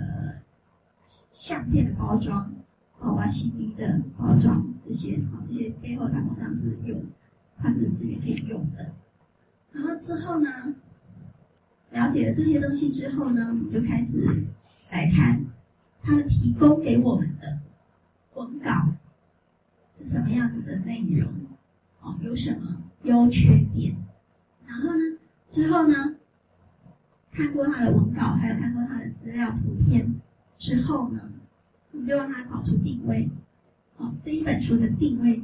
[1.30, 2.52] 相片的包装，
[3.00, 6.96] 包括 CD 的包装这些，哦，这些背后他们上是有。
[7.60, 8.92] 他们的资源可以用的，
[9.72, 10.50] 然后之后呢，
[11.92, 14.44] 了解了这些东西之后呢，我们就开始
[14.92, 15.46] 来看
[16.02, 17.60] 他们提供给我们的
[18.38, 18.94] 文稿
[19.98, 21.28] 是什么样子的内容，
[22.02, 23.96] 哦，有什么优缺点，
[24.68, 25.18] 然后呢，
[25.50, 26.16] 之后呢，
[27.32, 30.14] 看过他的文稿，还有看过他的资料图片
[30.60, 31.32] 之后呢，
[31.92, 33.28] 我们就让他找出定位，
[33.98, 35.42] 哦，这一本书的定位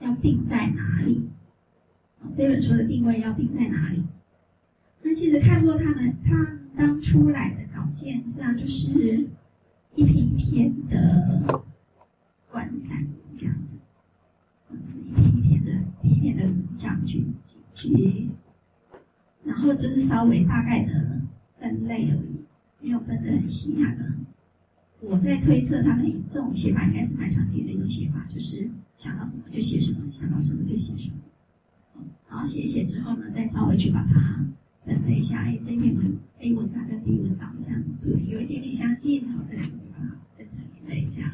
[0.00, 1.28] 要定在哪里？
[2.34, 4.02] 这本书的定位要定在哪里？
[5.02, 9.28] 那其实看过他们他当初来的稿件，实际上就是
[9.94, 11.62] 一篇一篇的
[12.54, 13.76] 涣散这样子，
[14.70, 17.24] 一点一篇的一点的文章去
[17.74, 18.28] 去，
[19.44, 21.20] 然后就是稍微大概的
[21.58, 22.44] 分类而已，
[22.80, 23.74] 没有分得很细。
[23.76, 24.04] 那个
[25.00, 31.16] 我在推测，他们这种写法应该是蛮常见的一种写法，就是想到什么就写什么，想到什么就写什么。
[32.28, 34.46] 然后写一写之后呢，再稍微去把它
[34.84, 35.38] 分类一下。
[35.38, 41.30] 哎，这篇文 A 文章跟 B 文章这样主题有一点点相近，然后这两个把它分成一类这样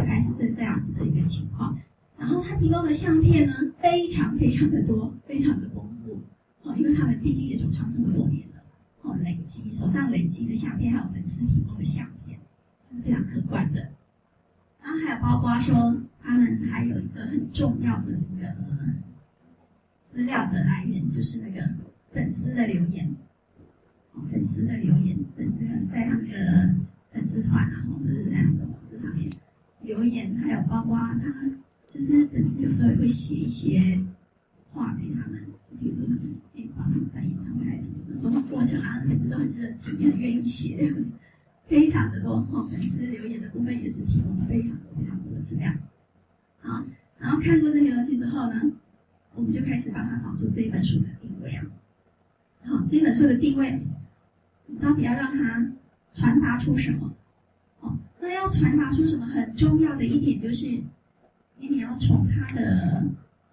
[0.00, 1.78] 大概是这这样子的一个情况。
[2.16, 6.20] 然后他提供的相片呢，非常非常的多， 非常的丰富。
[6.62, 8.62] 哦，因为他们毕竟也走长这么多年了，
[9.02, 12.38] 哦，累积手上累积的相片，还有粉丝提供的相片，
[12.94, 13.88] 是非常可观的。
[14.82, 18.54] 然后还有包括说，他们还有一个很重要的那个。
[20.10, 21.68] 资料的来源就是那个
[22.10, 23.14] 粉丝的留言，
[24.32, 25.58] 粉丝的留言，粉丝
[25.88, 26.74] 在他们的
[27.12, 29.30] 粉丝团啊，或者是在他们的网志上面
[29.88, 31.50] 留言，还有包括他
[31.88, 33.98] 就是粉丝有时候也会写一些
[34.70, 35.46] 话给他们，
[35.80, 40.94] 比如说他们可以帮他们办演唱会还是什么的，这种过程啊，粉丝都很热情，也很愿意写，
[41.66, 42.34] 非常的多。
[42.52, 45.72] 哦，粉丝留言的部分也是提供了非常多非常多的资料。
[46.60, 46.84] 好，
[47.18, 48.60] 然后看过这些东西之后呢，
[49.34, 51.64] 我们就开始帮他找出这本书的定位啊，
[52.66, 53.80] 好，这本书的定位，
[54.82, 55.72] 到底要让它
[56.12, 57.14] 传达出什么？
[58.28, 59.24] 那要传达出什么？
[59.24, 63.02] 很重要的一点就是，你你要从他的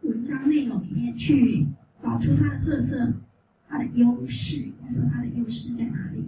[0.02, 1.66] 文章内容里面去
[2.04, 3.14] 找出他的特色、
[3.70, 6.26] 他的优势，你说他的优势在哪里？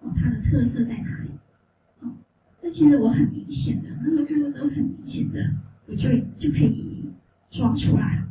[0.00, 1.30] 哦，他的特色在哪里？
[2.00, 2.10] 哦，
[2.62, 5.52] 那其实我很明显的，那时候看过之后很明显的，
[5.86, 7.08] 我就就可以
[7.48, 8.28] 抓出来了。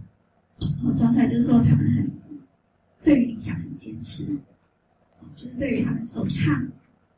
[0.83, 2.11] 哦，状态就是说，他们很
[3.01, 4.25] 对于理想很坚持，
[5.37, 6.67] 就是对于他们走唱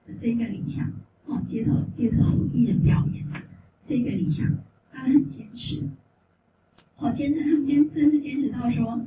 [0.05, 0.87] 的这个理想，
[1.27, 3.25] 哦，街头街头艺人表演
[3.87, 4.47] 这个理想，
[4.91, 5.81] 他们很坚持，
[6.97, 9.01] 哦坚持，他们坚甚至坚持到说，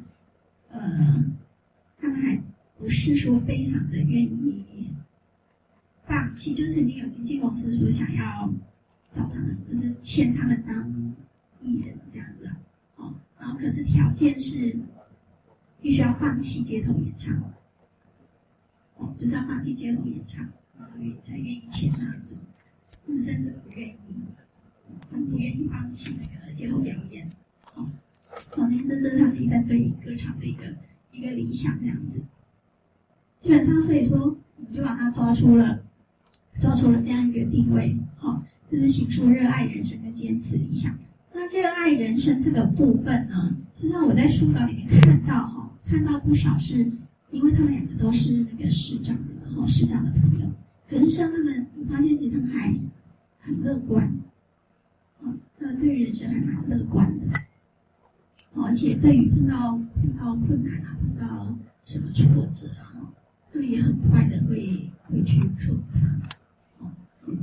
[0.70, 1.24] 呃，
[1.98, 2.42] 他们还
[2.76, 4.92] 不是说非常的愿意
[6.04, 8.52] 放弃，就曾经有经纪公司说想要
[9.12, 11.14] 找他们，就是签他们当
[11.62, 12.50] 艺人这样子，
[12.96, 14.76] 哦，然后可是条件是
[15.81, 17.40] 必须要放弃街头演唱，
[18.96, 20.48] 哦，就是要放弃街头演唱，
[21.25, 22.37] 才愿意签这样子，
[23.07, 23.95] 他们甚至不愿意。
[25.11, 27.29] 他们不愿意放弃那个街头表演，
[27.77, 27.85] 哦，
[28.57, 30.64] 哦，那这是他们一个对歌唱的一个
[31.12, 32.21] 一个理想这样子。
[33.41, 34.19] 基本上，所以说，
[34.57, 35.81] 我们就把它抓出了，
[36.61, 40.99] 抓出了这样一个定位，好、哦，就是写出热爱人生跟坚持理想。
[41.33, 46.91] 那热爱人生这个部分呢，实际上我在书稿里面看到，哈、哦，看到不少是，
[47.31, 50.47] 因为他们两个都是那个市长的，哈、哦，市长的朋友，
[50.88, 52.74] 可是像他们，我发现其实他们还
[53.40, 54.07] 很乐观。
[55.20, 57.37] 嗯他们对人生还蛮乐观的，
[58.55, 63.12] 而且对于碰到碰到困难啊，碰到什么挫折啊，
[63.53, 66.01] 他们也很快的会会去克服它。
[66.79, 66.92] 哦，
[67.27, 67.38] 嗯，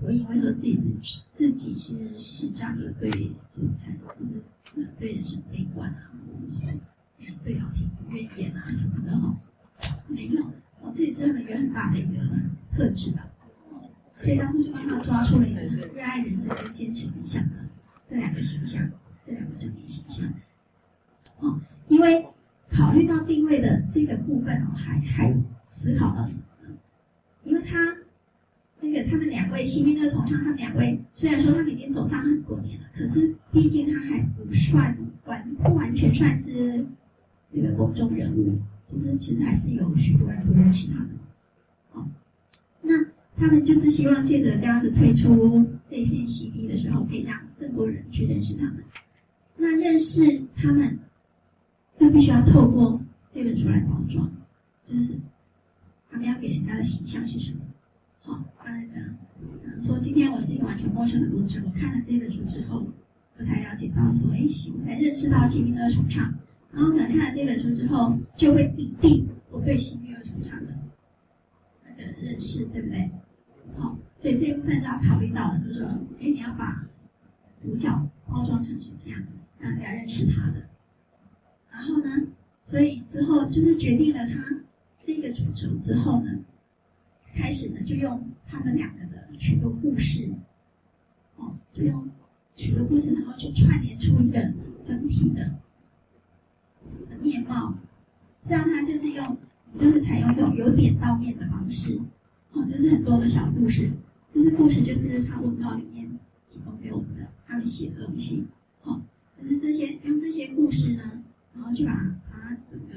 [0.00, 3.10] 我以为说自己是自己是市长，也对
[3.50, 6.80] 这才就是对人生悲观啊，或者说
[7.44, 9.36] 对老天不愿意啊什么的哈，
[10.08, 10.42] 没有，
[10.94, 12.22] 这也是他们一个很大的一个
[12.76, 13.26] 特质吧。
[14.18, 17.56] 所以当初就帮他抓出了一个热爱人生跟坚持理想的
[18.08, 18.90] 这两个形象，
[19.26, 20.26] 这两个正面形象。
[21.40, 22.26] 哦，因为
[22.70, 25.34] 考虑到定位的这个部分哦，还还
[25.66, 26.74] 思考到什么呢？
[27.44, 27.94] 因为他
[28.80, 34.96] 那个他们两位幸运的崇尚，他们两位虽然说他们已经走上很多年了，可是毕竟他还不算
[35.26, 36.86] 完不完全算是
[37.50, 41.10] 那个公众人物，就是其实还是有许多人不认识他们。
[41.92, 42.06] 哦，
[42.82, 42.92] 那。
[43.38, 48.82] 他们就是希望借着这样子推出这片 CD 的时候，可以让更多人去认识他们。
[49.56, 50.98] 那认识他们，
[51.98, 52.98] 就必须要透过
[53.30, 54.32] 这本书来包装，
[54.86, 55.20] 就是
[56.10, 57.58] 他们要给人家的形象是什么？
[58.22, 62.86] 好，刚才讲，说今天我是一个完全陌生的读者，我看了这本书之后，
[63.36, 66.32] 我才了解到说，哎，行，我才认识到新兵二重唱，
[66.76, 70.74] 然后可能看了这本书之后，就会拟定我对新兵二重唱的
[71.82, 73.10] 那个认识，对不对？
[73.78, 75.88] 好，所以这一部分就要考虑到了，就是说，
[76.20, 76.86] 哎，你要把
[77.62, 77.88] 主角
[78.28, 80.68] 包装成什么样子，让人家认识他的。
[81.70, 82.26] 然后呢，
[82.66, 84.60] 所以之后就是决定了他
[85.06, 86.40] 这个主轴之后呢，
[87.34, 90.30] 开始呢就用他们两个的许多故事，
[91.36, 92.06] 哦，就用
[92.54, 94.52] 许多故事，然后去串联出一个
[94.84, 95.54] 整体的
[97.08, 97.74] 的面貌。
[98.42, 99.36] 这样他就是用，
[99.76, 102.00] 就是采用这种由点到面的方式。
[102.52, 103.90] 哦，就是很多的小故事，
[104.32, 106.08] 这些故事就是他文稿里面
[106.50, 108.46] 提供给我们的，他们写的东西。
[108.84, 109.02] 哦，
[109.36, 111.02] 就是这些用这些故事呢，
[111.54, 111.92] 然后就把
[112.30, 112.94] 它整个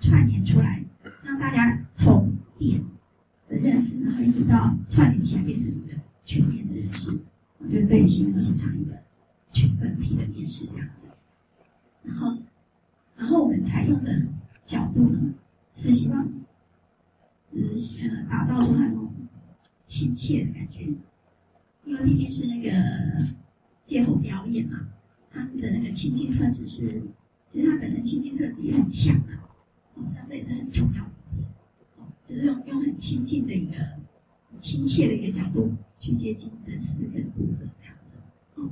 [0.00, 0.84] 串联出来，
[1.22, 2.82] 让大家从点
[3.48, 7.16] 的认识，然后一直到串联起来变成一个全面的认识。
[7.58, 8.98] 我觉得对于新歌形成一个
[9.52, 11.08] 全整体的面试这样子。
[12.02, 12.36] 然后，
[13.18, 14.22] 然后我们采用的
[14.64, 15.34] 角度呢，
[15.74, 16.24] 是希望。
[16.24, 16.34] 嗯
[17.50, 19.10] 呃，打造出那种
[19.86, 20.82] 亲切的感觉，
[21.84, 22.70] 因为毕竟是那个
[23.86, 24.86] 街头表演嘛，
[25.30, 27.02] 他们的那个亲近特质是，
[27.48, 29.48] 其实他本身亲近特质也很强啊，
[29.94, 31.10] 哦，实际上这也是很重要的，
[32.28, 33.78] 就是用用很亲近的一个
[34.60, 38.18] 亲切的一个角度去接近粉丝跟读者这样子，
[38.56, 38.68] 哦，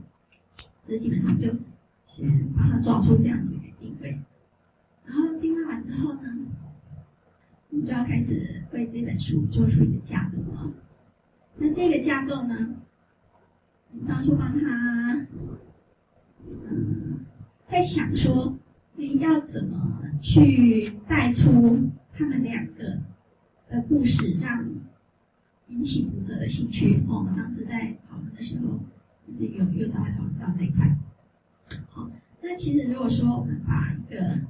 [0.86, 1.48] 这基本上就
[2.06, 4.20] 先把它抓出这样子一个定位，
[5.06, 6.20] 然后定位完之后呢，
[7.70, 10.72] 我们就要开始为这本书做出一个架构了。
[11.56, 12.74] 那这个架构呢，
[14.06, 15.26] 当初帮他，
[16.44, 17.20] 嗯，
[17.66, 18.58] 在想说，
[19.20, 22.98] 要怎么去带出他们两个
[23.70, 24.68] 的故事，让
[25.68, 27.02] 引起读者的兴趣。
[27.08, 28.78] 我们当时在讨论的时候，
[29.26, 30.96] 就是有有稍微讨论到这一块。
[31.90, 32.10] 好，
[32.42, 34.40] 那其实如果说我们把一个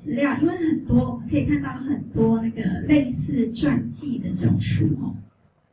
[0.00, 5.14] 资料，因为很多可以看到很多那个类似传记的这种书哦，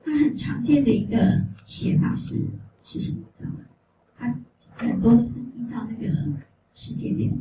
[0.04, 2.36] 它很常见的一个写法是
[2.84, 3.20] 是什么？
[3.40, 3.60] 知道吗？
[4.18, 6.14] 它很多都是依照那个
[6.74, 7.34] 时间点，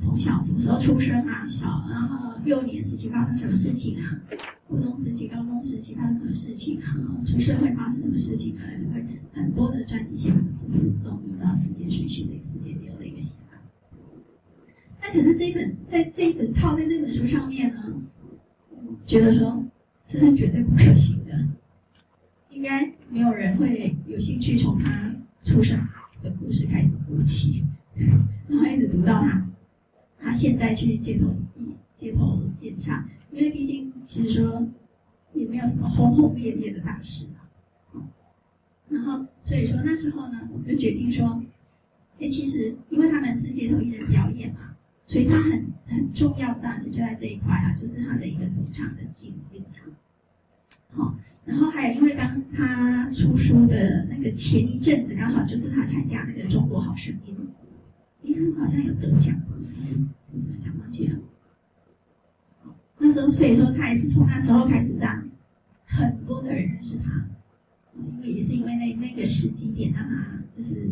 [0.00, 4.20] 从小什么时候出生啊，小然后幼年时期发生什么事情啊，
[4.68, 6.94] 初中时期、高中时期发生什么事情啊，
[7.26, 8.62] 出社会发生什么事情啊，
[8.94, 9.04] 会
[9.34, 10.68] 很多的传记写法是
[11.04, 12.85] 都依照时间顺序的一个时间点
[15.16, 17.82] 可是这一本，在这一本套在这本书上面呢，
[19.06, 19.64] 觉得说
[20.06, 21.32] 这是绝对不可行的，
[22.50, 25.78] 应该没有人会有兴趣从他出生
[26.22, 27.64] 的故事开始读起，
[28.46, 29.48] 然后一直读到他
[30.20, 31.34] 他现在去街头
[31.96, 34.68] 街头演唱，因为毕竟其实说
[35.32, 38.02] 也没有什么轰轰烈烈的大事嘛，
[38.90, 41.42] 然后所以说那时候呢，我就决定说，
[42.20, 44.75] 哎，其实因为他们是街头艺人表演嘛，
[45.06, 49.62] 所以他很很重要的就在这一块啊，就是他的一个主场的经历。
[50.90, 57.36] 好，然后还有，因为刚他出书的那个前一阵子，刚好就是他参加那个《中国好声音》，
[58.26, 59.34] 因为他好像有得奖，
[59.82, 59.98] 是什
[60.48, 61.18] 么奖忘记了。
[62.98, 65.28] 那时候，所以说他也是从那时候开始让
[65.84, 67.28] 很多的人认识他，
[67.94, 70.90] 因为也是因为那那个时机点让他就是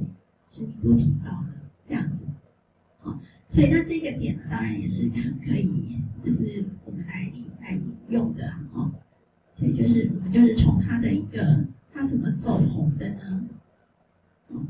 [0.51, 1.47] 知名度提高了
[1.89, 2.24] 这样子。
[3.49, 7.31] 所以那这个点呢，当然也是可以，就是我们来
[7.61, 7.79] 来
[8.09, 8.91] 用的哦。
[9.57, 13.45] 所以就是我们就是从他的一个他怎么走红的呢？
[14.51, 14.67] 嗯，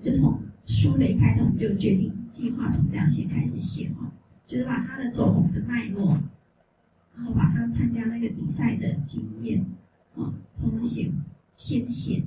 [0.00, 4.12] 就从书的一开头，我们就决定计划从这样先开始写哦，
[4.46, 6.20] 就是把他的走红的脉络，
[7.16, 9.66] 然后把他参加那个比赛的经验，
[10.14, 11.10] 啊，从写
[11.56, 12.22] 先写，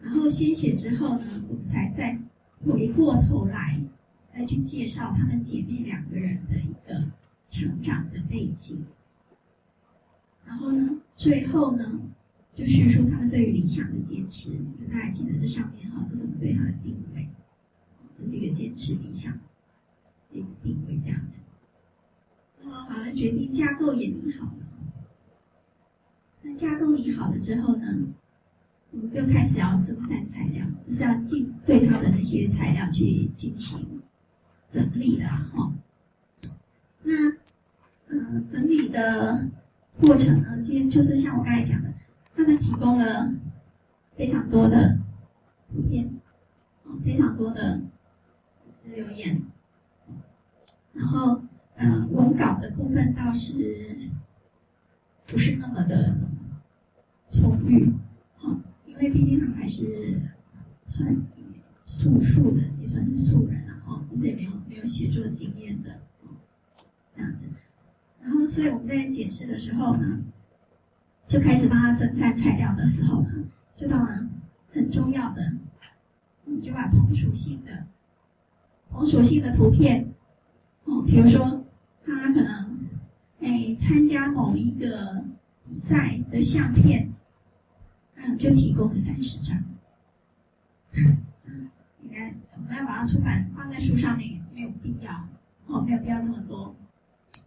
[0.00, 2.18] 然后先写之后呢，我们才再
[2.60, 3.80] 回过头来
[4.34, 7.06] 再去介绍他们姐妹两个人的一个
[7.50, 8.84] 成长的背景。
[10.44, 12.00] 然后呢，最后呢，
[12.54, 14.50] 就叙述他们对于理想的坚持。
[14.50, 17.28] 就大家记得这上面哈，这是我们对他的定位，
[18.18, 19.32] 这是一个坚持理想
[20.32, 21.38] 一个定位这样子。
[22.62, 24.58] 然后好了，决定架构也拟好了。
[26.42, 27.86] 那架构拟好了之后呢，
[28.90, 33.93] 我们就开始要增删材料，就是要进对他的那些材料去进行
[34.74, 35.72] 整理的哈。
[37.04, 37.12] 那
[38.08, 39.48] 嗯、呃，整理的。
[40.00, 41.94] 过程呢，就就是像我刚才讲的，
[42.34, 43.32] 他们提供了
[44.16, 44.98] 非常多的
[45.72, 46.10] 图片，
[47.04, 47.80] 非常多的
[48.92, 49.40] 留言，
[50.94, 51.40] 然后
[51.76, 54.10] 嗯，文稿的部分倒是
[55.28, 56.16] 不是那么的
[57.30, 57.92] 充裕，
[58.42, 60.20] 啊，因为毕竟他们还是
[60.88, 61.16] 算
[61.84, 64.50] 素数的，也算是素人了，哈，也没有
[64.86, 66.00] 写作经验的，
[67.14, 67.46] 这样子。
[68.22, 70.20] 然后，所以我们在解释的时候呢，
[71.28, 73.44] 就开始帮他增删材料的时候呢，
[73.76, 74.26] 就到了
[74.72, 75.52] 很重要的，
[76.44, 77.86] 我们就把同属性的
[78.90, 80.12] 同属性的图片，
[80.84, 81.64] 哦，比如说
[82.04, 82.78] 他可能
[83.40, 85.22] 哎参加某一个
[85.68, 87.12] 比赛的相片，
[88.16, 89.62] 嗯，就提供了三十张。
[92.02, 94.40] 应该我们要把它出版放在书上面，
[94.84, 95.28] 没有必要，
[95.66, 96.74] 哦，没有必要这么多。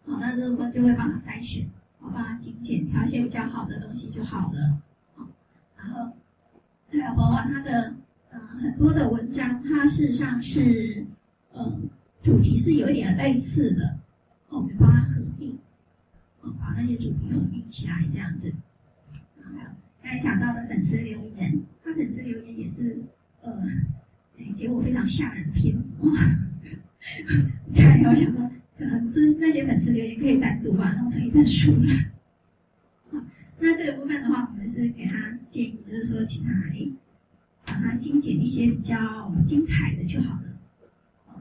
[0.05, 1.67] 好，那这个就会帮他筛选，
[1.99, 4.81] 我帮他精简，挑一些比较好的东西就好了。
[5.15, 5.27] 好，
[5.77, 6.11] 然后
[6.89, 7.93] 还有包括他的
[8.31, 11.05] 嗯很多的文章，它事实上是
[11.53, 11.87] 嗯
[12.23, 13.99] 主题是有点类似的，
[14.49, 15.57] 哦我们帮他合并，
[16.43, 18.51] 嗯，把那些主题合并起来这样子。
[19.41, 19.69] 还有
[20.01, 22.99] 刚才讲到的粉丝留言，他粉丝留言也是
[23.41, 23.53] 呃
[24.57, 26.09] 给我非常吓人的篇幅，
[27.75, 28.49] 看我想说。
[28.77, 31.89] 可能这那些粉丝留言可以单独把它弄成一本书了。
[33.59, 36.87] 那这个部分的话，我们是给他建议，就是说，请他来
[37.65, 40.43] 把它精简一些比较精彩的就好了。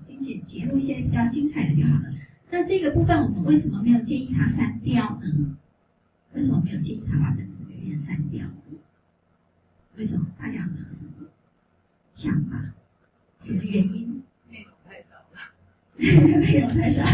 [0.09, 2.14] 精简节录一些比较精彩的就好了。
[2.50, 5.57] 那这个部分，我们为什么没有建议他删掉呢？
[6.32, 8.78] 为什么没有建议他把粉丝留言删掉呢？
[9.96, 10.26] 为什么？
[10.38, 11.28] 大家有没有什么
[12.14, 12.72] 想法？
[13.42, 14.16] 什么原因？
[15.97, 17.05] 内容太少，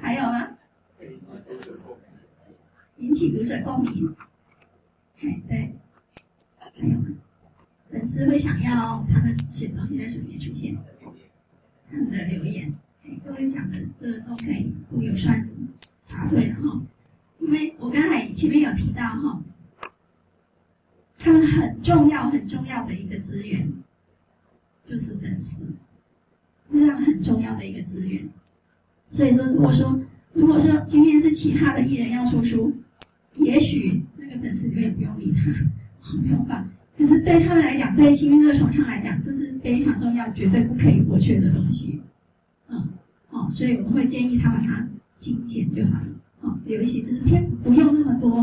[0.00, 0.50] 还有吗？
[2.98, 4.14] 引起读者共鸣。
[5.20, 5.74] 哎，对，
[6.58, 7.06] 还有吗？
[7.90, 10.76] 粉丝会想要他们写的东西在书里面出现，
[11.90, 12.72] 他们的留言。
[13.04, 15.48] 哎，各位讲的这都可以，都有算
[16.08, 16.82] 答对了哈。
[17.38, 19.42] 因为我刚才前面有提到哈，
[21.18, 23.70] 他们很重要很重要的一个资源
[24.84, 25.66] 就是粉丝。
[26.70, 28.22] 这样很重要的一个资源，
[29.10, 30.00] 所以说，如果说
[30.32, 32.72] 如果说今天是其他的艺人要出书，
[33.36, 35.50] 也许那个粉丝永远不用理他，
[36.22, 36.68] 没有办法。
[36.96, 42.00] 可是对他们来讲，对新乐重唱来讲，这是非常重要、绝对不可以或缺的东西。
[42.68, 42.88] 嗯，
[43.28, 44.88] 好，所以我们会建议他把它
[45.18, 46.06] 精简就好了。
[46.42, 48.38] 啊，有一些就是偏不用那么多，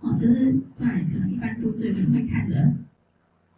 [0.00, 2.72] 啊，就是不然可能一般读者可能会看的，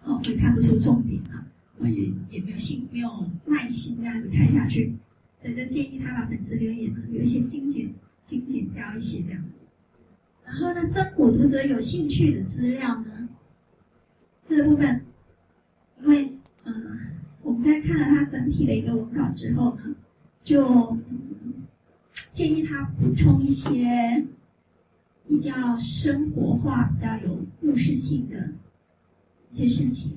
[0.05, 1.45] 哦，会看不出重点啊。
[1.79, 3.09] 我也也没有信，没有
[3.47, 4.93] 耐心这样子看下去，
[5.41, 7.89] 所以就建议他把粉丝留言呢有一些精简、
[8.27, 9.67] 精简掉一些这样子。
[10.45, 13.29] 然后呢，增补读者有兴趣的资料呢，
[14.49, 15.03] 这个部分，
[16.03, 16.33] 因为
[16.65, 16.99] 嗯，
[17.43, 19.95] 我们在看了他整体的一个文稿之后呢，
[20.43, 20.97] 就、
[22.33, 24.27] 建议他补充一些
[25.29, 28.51] 比较生活化、比较有故事性的
[29.53, 30.13] 一些事情。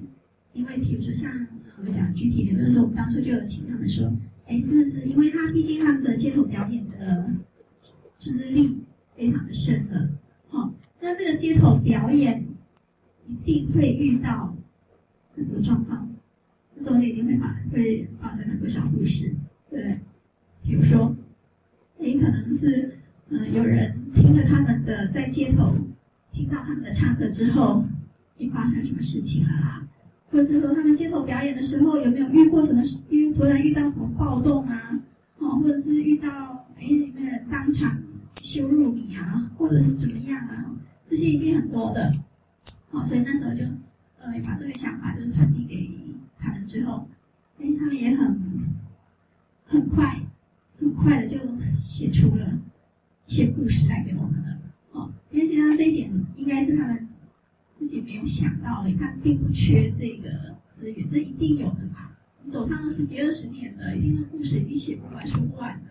[0.54, 1.48] 因为比如说像
[1.82, 4.14] 我们讲具体的，比如说我们当初就有请他们说，
[4.46, 7.34] 哎，是不是因为他毕竟他们的街头表演的
[8.20, 8.78] 资历
[9.16, 10.10] 非常的深了，
[10.50, 12.46] 好、哦，那这个街头表演
[13.28, 14.56] 一定会遇到
[15.36, 16.08] 很多状况。
[16.76, 19.34] 这中间一定会发会发生很多小故事，
[19.72, 20.00] 对？
[20.64, 21.16] 比如说，
[21.98, 22.98] 你可能是
[23.30, 25.74] 嗯、有人听了他们的在街头
[26.32, 27.84] 听到他们的唱歌之后，
[28.38, 29.88] 你发生什么事情了啦？
[30.32, 32.82] 或者是说他们街头表演的时候有没有遇过什么？
[33.10, 35.00] 遇突然遇到什么暴动啊？
[35.40, 38.02] 哦，或者是遇到哎有没有人当场
[38.42, 39.52] 羞辱你啊？
[39.58, 40.66] 或者是怎么样啊？
[41.10, 42.12] 这些一定很多的。
[42.92, 43.64] 哦，所以那时候就
[44.20, 45.90] 呃把这个想法就传递给。
[46.44, 47.08] 他们之后，
[47.60, 48.36] 哎，他们也很
[49.68, 50.20] 很快，
[50.80, 51.38] 很快的就
[51.80, 52.60] 写出了
[53.28, 54.58] 一些故事来给我们了。
[54.94, 57.08] 哦，因为其实这一点应该是他们
[57.82, 60.30] 自己没有想到的，他并不缺这个
[60.70, 62.12] 资源，这一定有的嘛。
[62.52, 65.90] 走上了十几二十年了，一定故事已经写不完、说不完的。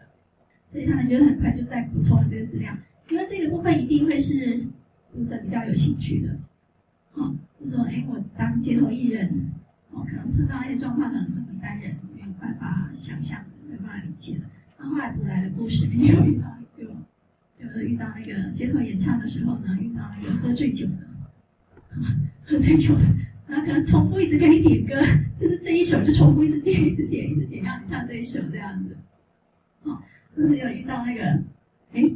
[0.69, 2.73] 所以他们觉得很快就在补充这个资料，
[3.09, 4.65] 因为这个部分一定会是
[5.13, 6.39] 读者比较有兴趣的。
[7.15, 9.51] 哦，就说哎，我当街头艺人。
[9.91, 14.43] 哦，可能碰到一些状况，可能是一般人没有办法想象，没办法理解的。
[14.79, 16.93] 那后来读来的故事，没有遇到一个，
[17.57, 21.10] 就是遇到那个街头演唱的时候呢，遇到那个喝醉酒的，
[22.45, 23.03] 喝醉酒的，
[23.47, 24.95] 然后可能重复一直给你点歌，
[25.41, 28.97] 就是这一首就重复一直点，一直点，一直点，让你唱这一首这样子。
[29.83, 29.99] 哦，
[30.37, 31.23] 就是有遇到那个，
[31.93, 32.11] 哎，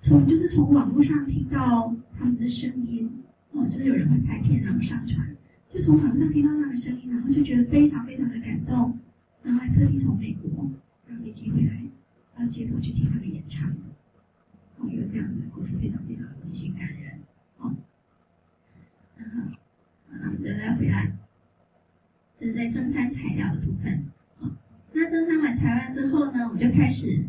[0.00, 3.10] 从就是从网络上听到他们的声音，
[3.52, 5.36] 哦，就是有人会拍片然后上传。
[5.68, 8.98] 就从网上听到他的声音，然后就觉得非常非常的感动，
[9.42, 10.68] 然后还特地从美国
[11.06, 11.84] 然后飞机回来，
[12.36, 13.70] 到街头去听他的演唱，
[14.78, 17.20] 哦，有这样子的故事，非常非常的温馨感人，
[17.58, 17.72] 哦，
[19.20, 21.12] 然后，我们再回来，
[22.38, 24.04] 这是在登山材料的部分，
[24.92, 27.24] 那登山完台湾之后呢，我就开始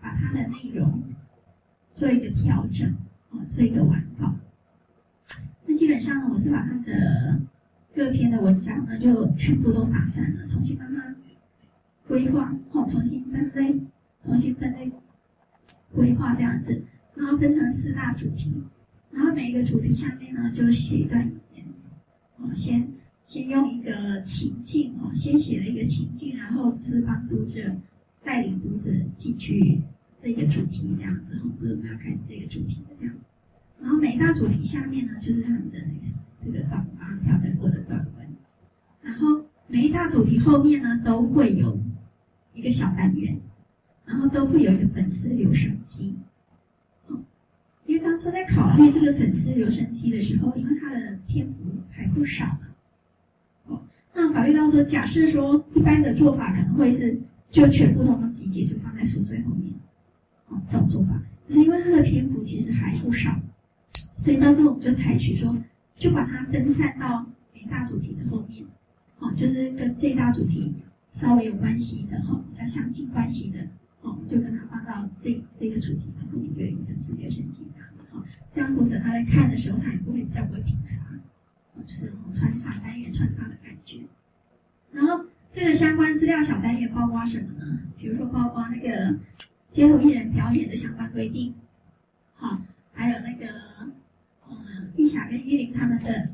[0.00, 1.02] 把它的内容
[1.94, 2.94] 做一个调整，
[3.30, 4.34] 哦，做一个完稿。
[5.66, 7.40] 那基本上呢，我是把他的
[7.94, 11.14] 各篇的文章呢，就全部都打散了，重新帮他
[12.06, 13.80] 规划，哦，重新分类，
[14.22, 14.90] 重新分类
[15.92, 18.62] 规划这样子，然后分成四大主题，
[19.10, 21.20] 然后每一个主题下面呢，就写一段
[21.54, 21.64] 言，
[22.38, 22.88] 哦，先
[23.26, 27.76] 先用一个情境，哦，先写了一个情境，然后就是帮读者
[28.22, 29.80] 带领读者进去
[30.22, 33.14] 这个主题这样子，哈，就是我们要开始这个主题的这样。
[33.80, 38.26] 然后每一大主题下面呢，就是他们的那个这个短文调整过的短文。
[39.02, 41.80] 然后每一大主题后面呢，都会有
[42.54, 43.40] 一个小单元，
[44.04, 46.14] 然后都会有一个粉丝留声机。
[48.00, 51.54] 当初在考虑这个粉丝留声机的时候，因为它的篇幅
[51.90, 52.60] 还不少嘛。
[53.66, 53.82] 哦，
[54.14, 57.18] 那考虑到说，假设说一般的做法可能会是
[57.50, 59.72] 就全部通通集结，就放在书最后面。
[60.48, 63.30] 哦，这种做法，可是因为它的篇幅其实还不少。
[64.18, 65.56] 所以到时候我们就采取说，
[65.94, 68.64] 就把它分散到每大主题的后面，
[69.18, 70.72] 哦，就是跟这一大主题
[71.14, 73.60] 稍微有关系的哈，比较相近关系的，
[74.02, 77.62] 哦，就跟它放到这这个主题的后面，就有一个视觉升级
[78.52, 78.74] 这样。
[78.74, 81.14] 读者他在看的时候，他也不会比较不会疲乏，
[81.74, 84.00] 哦，就是那种穿插单元穿插的感觉。
[84.92, 87.80] 然后这个相关资料小单元包括什么呢？
[87.96, 89.16] 比如说包括那个
[89.72, 91.54] 街头艺人表演的相关规定，
[92.34, 92.60] 好，
[92.92, 93.46] 还有那个
[93.80, 93.92] 嗯。
[94.96, 96.28] 玉霞跟玉玲他们的，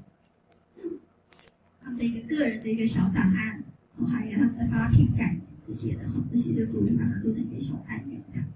[1.83, 3.63] 他们的一个个人的一个小档案，
[3.97, 8.49] 哦，还有他们的发片感这些的哈，这些就独立把它做成一个小单元这样。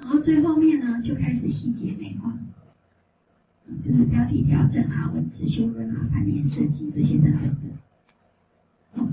[0.00, 2.36] 然后最后面呢，就开始细节美化，
[3.80, 7.58] 就是标题调整啊、文字修润啊、版面设计这些等等的。
[8.92, 9.06] 好，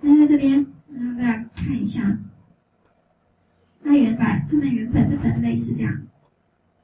[0.00, 2.18] 那在这边让大家看一下，
[3.82, 6.02] 它原版他们原本的分类是这样。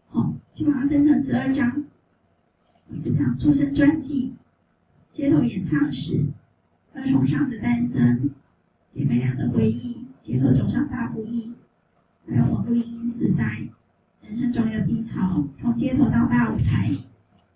[0.09, 1.84] 好，就把它分成十二章，
[3.01, 4.34] 就这样：出生专辑、
[5.12, 6.26] 街头演唱史、
[6.93, 8.30] 二重唱的诞生、
[8.93, 11.53] 姐妹俩的回忆、街头走上大不易，
[12.31, 13.62] 还有网络影音时代、
[14.22, 16.91] 人生中有低潮、从街头到大舞台、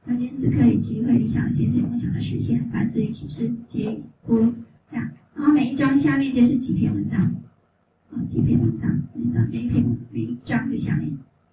[0.04, 4.38] 关键时刻与机会、理想坚持、梦想的实现、凡事与启示、结果
[4.90, 5.10] 这样。
[5.34, 7.20] 然后每一章下面就是几篇文章，
[8.10, 11.10] 啊，几篇文章，每章每一篇每一章的下面。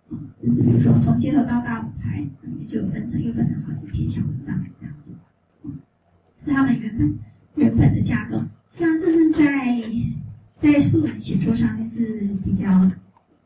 [0.10, 5.12] 啊就是比如说，从街头到大舞台，里面就有分成又分成好几篇小文章这样子。
[6.46, 7.20] 是他们原本
[7.56, 8.42] 原本的架构。
[8.72, 9.84] 像这是在
[10.58, 12.90] 在素人写作上面是比较，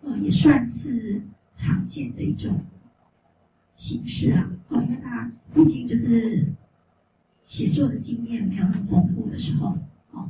[0.04, 1.22] 呃，也算是
[1.56, 2.60] 常见的一种
[3.76, 4.50] 形式啦。
[4.70, 6.46] 哦，因为他毕竟就是
[7.44, 9.78] 写作的经验没有很丰富的时候，
[10.12, 10.30] 哦，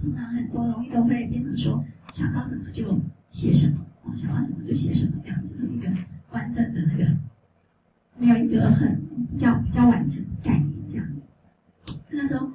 [0.00, 5.88] 那很多容易都会变成说想到什么就写什么，哦，想到什么就写什么这样子的一个
[6.30, 7.16] 完整的那个，
[8.18, 11.96] 没有一个很比较比较完整的概念这样子。
[12.10, 12.50] 那时候。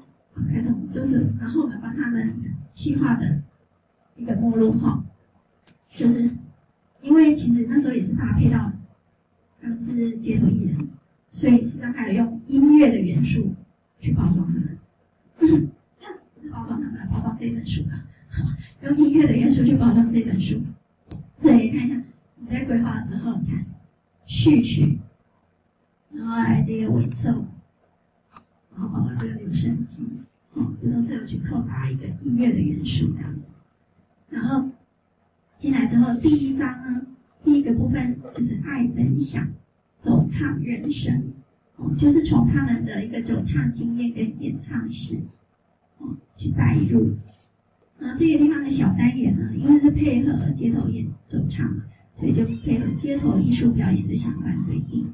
[0.48, 2.32] 开始就是，然后我们帮他们
[2.72, 3.42] 企划的
[4.16, 5.04] 一个目录哈，
[5.98, 6.30] 就是
[7.02, 8.72] 因为其实那时候也是搭配到
[9.60, 10.90] 他们是街头艺人，
[11.32, 13.52] 所以实际上还有用音乐的元素
[14.00, 15.72] 去包装他们，
[16.40, 17.92] 是包装他们包装这本书的，
[18.84, 20.62] 用音乐的元素去包装这本书。
[21.42, 22.04] 对看一下，
[22.36, 23.66] 你在规划的时候，你看
[24.28, 25.00] 序曲，
[26.12, 27.44] 然后来这个尾奏。
[28.76, 30.04] 然后包括这个留声机，
[30.54, 33.50] 哦，这都是有去扣搭一个音乐的元素这样子。
[34.30, 34.70] 然后
[35.58, 37.06] 进来之后，第一章呢，
[37.44, 39.48] 第一个部分就是爱分享，
[40.02, 41.34] 走唱人生，
[41.76, 45.20] 哦，就是从他们的一个走唱经验跟演唱史，
[45.98, 47.16] 哦，去带入。
[47.98, 51.84] 那这个地方的小单元呢，因为是配合街头演走唱嘛，
[52.16, 55.14] 所以就配合街头艺术表演的相关对应。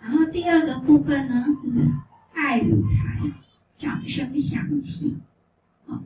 [0.00, 1.88] 然后第二个部分呢，就是。
[2.38, 3.18] 爱舞台，
[3.78, 5.16] 掌声响起，
[5.86, 6.04] 好，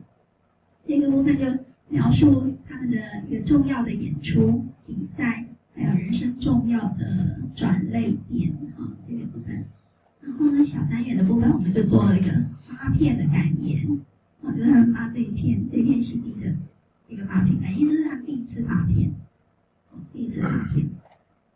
[0.87, 1.45] 这个部分就
[1.91, 9.65] 描述他们的一个重要的演出、比赛，还有人生重要的转捩点，哈，这个部分。
[10.21, 12.31] 然后呢，小单元的部分，我们就做了一个
[12.69, 13.85] 发片的感言，
[14.41, 16.55] 啊，就是他们发这一片这一片 CD 的
[17.09, 19.11] 一个发片感言，这是他们第一次发片，
[20.13, 20.87] 第一次发片。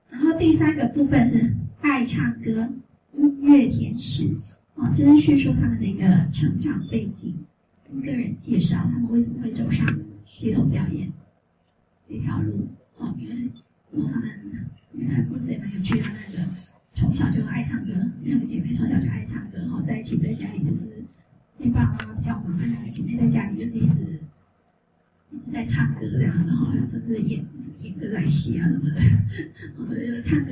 [0.09, 2.67] 然后第三个部分是爱唱歌，
[3.13, 4.35] 音乐天使。
[4.75, 7.33] 啊，就是叙述他们的一个成长背景，
[7.87, 9.87] 跟个人介绍，他们为什么会走上
[10.25, 11.11] 街头表演
[12.09, 12.67] 这条路。
[12.97, 13.35] 哦，因为
[13.91, 14.29] 因为他们，
[14.93, 16.49] 因为故事也蛮有趣的，那个
[16.93, 17.91] 从小就爱唱歌，
[18.23, 21.03] 两个姐妹从小就爱唱歌，然后在一起在家里就是，
[21.57, 24.19] 因为爸爸妈妈比较忙，那两个姐妹在家里就是一直
[25.31, 27.45] 一直在唱歌这样，然后甚至演
[27.81, 29.01] 演歌仔戏啊什么的，
[29.77, 30.51] 我觉得唱歌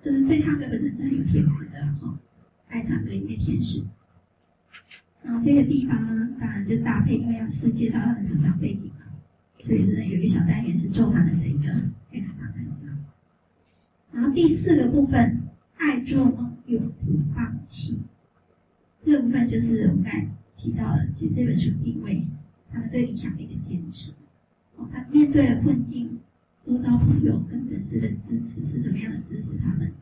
[0.00, 2.18] 就是对唱歌本身是很有天赋的哈。
[2.68, 3.84] 爱唱歌音乐天使，
[5.22, 8.93] 然后这个地方呢，当然就搭配，因为要是介绍他们成长背景嘛，
[9.60, 11.72] 所以呢有一个小单元是做他们的一个
[12.12, 12.66] X 档案。
[14.12, 15.42] 然后第四个部分，
[15.76, 17.98] 爱做梦永不放弃，
[19.04, 22.24] 这个部分就是我们刚才提到的，其实这本书定位
[22.72, 24.12] 他们对理想的一个坚持。
[24.76, 26.20] 哦，他面对了困境，
[26.64, 29.92] 多少朋友跟粉丝的支持是怎么样的支持他们，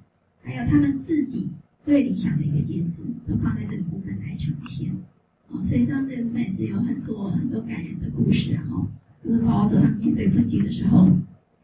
[0.43, 1.49] 还有他们自己。
[1.85, 4.93] 对理想的一个坚持，都放在这个部分来呈现。
[5.49, 8.87] 哦，所以像这个部分也是有很多很多感人的故事，然后
[9.23, 11.09] 就是包括说他们面对困境的时候，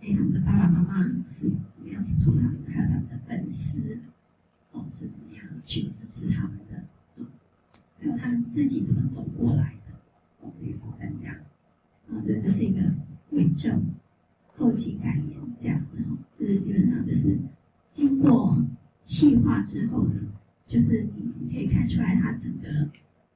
[0.00, 3.98] 哎，他们的爸爸妈妈是怎么样 support 他们的，还有他们的粉丝，
[4.72, 6.82] 哦，是怎么样去支持他们的，
[7.16, 7.26] 哦，
[7.98, 9.94] 还有他们自己怎么走过来的，
[10.40, 11.34] 哦，这个部分这样，
[12.11, 12.80] 啊，这就是一个
[13.30, 13.70] 尾奏
[14.56, 17.38] 后期感言这样子哈，就是基本上就是
[17.92, 18.56] 经过。
[19.04, 20.20] 气化之后呢，
[20.66, 21.06] 就是
[21.40, 22.90] 你可以看出来，它整个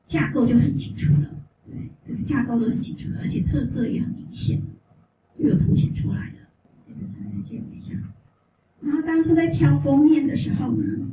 [0.07, 4.61] 架构就很清楚了，对，这个架构都很清楚，而且特色也很明显，
[5.39, 6.35] 就有凸显出来了。
[6.87, 7.95] 这个呈现介绍一下。
[8.81, 11.09] 然后当初在挑封面的时候呢，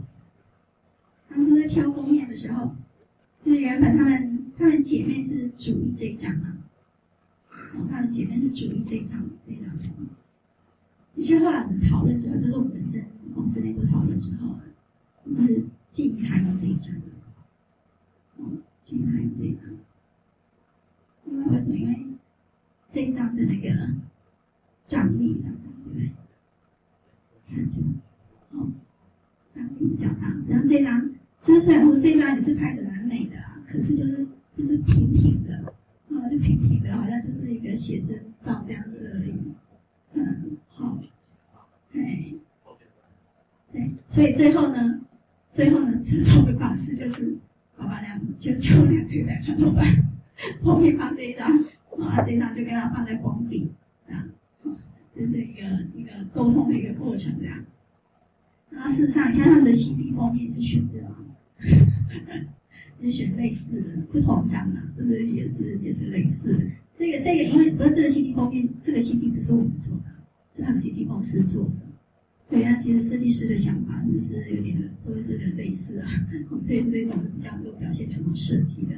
[1.30, 2.76] 当初在挑封面的时候，
[3.44, 6.58] 是原本他们他们姐妹是主意这一张嘛，
[7.74, 9.70] 然后他们姐妹是主意这一张这一张。
[11.16, 14.56] 其实后来我们讨论之后，就是我们本身公司内部讨论之后，
[15.26, 16.96] 我们是建议他用这一张，
[18.38, 19.64] 哦，建议他用这一张，
[21.30, 21.76] 因为为什么？
[21.76, 22.06] 因为
[22.92, 23.70] 这一张的那个
[24.88, 26.12] 张力比较大，对不对？
[27.48, 27.88] 看这个，
[28.52, 28.72] 哦，
[29.56, 30.36] 张力比较大。
[30.48, 31.10] 然后这张，
[31.44, 35.56] 就是虽然说这张也是拍的蛮美的啊，可是就是就是平平的，
[36.10, 39.34] 啊，就平平的，好像就是一个写真照这样子而已，
[40.14, 40.58] 嗯。
[40.72, 40.98] 好，
[41.92, 42.36] 对，
[43.74, 45.02] 对，所以最后呢，
[45.52, 47.38] 最后呢，折中的方式就是，
[47.76, 49.82] 好吧，两就就两这个两长头发，
[50.64, 51.52] 后面放这一张，
[52.00, 53.70] 啊，这一张就给他放在封顶，
[54.08, 54.26] 啊，
[55.16, 55.62] 这是一个
[55.96, 57.58] 一个沟通的一个过程，这样。
[58.70, 60.98] 然后事实上，你看他们的 CD 封面是选择，
[63.02, 66.64] 是选类似的，不同张的，就是也是也是类似的。
[66.96, 70.04] 这个这个，因为不是这个 CD 封面，这个 CD 不是我们做的。
[70.56, 71.72] 是他们经纪公司做的，
[72.50, 76.08] 对啊，其实设计师的想法只是有点都是有点类似啊，
[76.68, 78.96] 这这种比较能够表现出设计的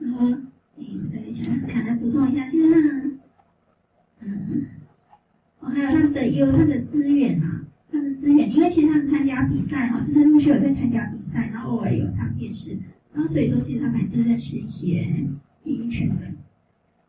[0.00, 0.28] 然后
[0.76, 2.76] 你再想看来补充一下，现在
[4.20, 4.66] 嗯，
[5.60, 12.76] 我还有他们的有他们的资源啊，他们的资源，因为其实他们参加比赛哈，就是陆续有在参加比赛，然后偶尔有上电视，
[13.12, 15.04] 然后所以说其实他们还是认识一些
[15.64, 16.26] 演艺圈的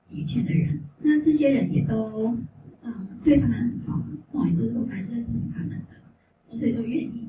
[0.09, 2.35] 演艺圈的人，那这些人也都
[2.83, 7.27] 嗯对他们很好，哦也都是蛮认同他们的，所以都愿意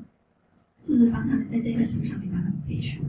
[0.83, 3.01] 就是帮他们在这本书上面帮他们背书。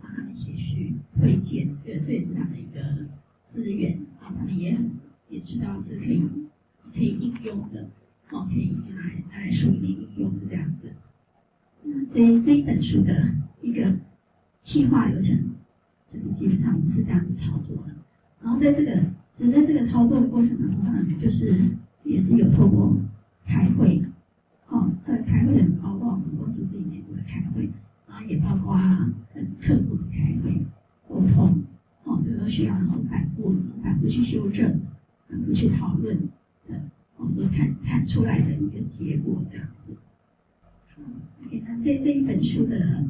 [0.00, 3.06] 帮他们写序推荐，这个这也是他的一个
[3.44, 4.90] 资源啊，他们也很
[5.28, 6.22] 也知道是可以
[6.92, 7.88] 可以应用的，
[8.30, 10.90] 哦，可以拿来拿来书里面应用的这样子。
[11.82, 13.32] 那这这一本书的
[13.62, 13.94] 一个
[14.62, 15.54] 企划流程，
[16.08, 17.94] 就是基本上是这样子操作的。
[18.42, 19.00] 然后在这个
[19.32, 21.58] 只在这个操作的过程当中呢，就是
[22.04, 22.96] 也是有透过
[23.44, 24.02] 开会，
[24.68, 27.70] 哦，在开会的包括我们公司自己内部的开会。
[28.08, 30.64] 然后也包括很特别的开会
[31.08, 31.64] 沟通，
[32.04, 34.80] 哦，这个都需要然后反复反复去修正，
[35.28, 36.16] 反复去讨论
[36.68, 36.80] 的，
[37.16, 39.96] 哦，所产产出来的一个结果这样子。
[40.98, 41.04] 嗯
[41.44, 43.04] ，OK，那这这一本书的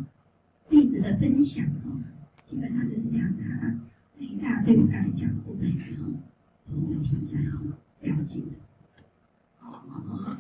[0.71, 2.03] 例子的分享哦，
[2.47, 3.81] 基本上就是这样子啊。
[4.19, 5.75] 那大家对我刚才讲的部分有
[6.77, 7.51] 没有什么想要
[8.01, 8.47] 了解的？
[9.61, 10.37] 哦哦哦，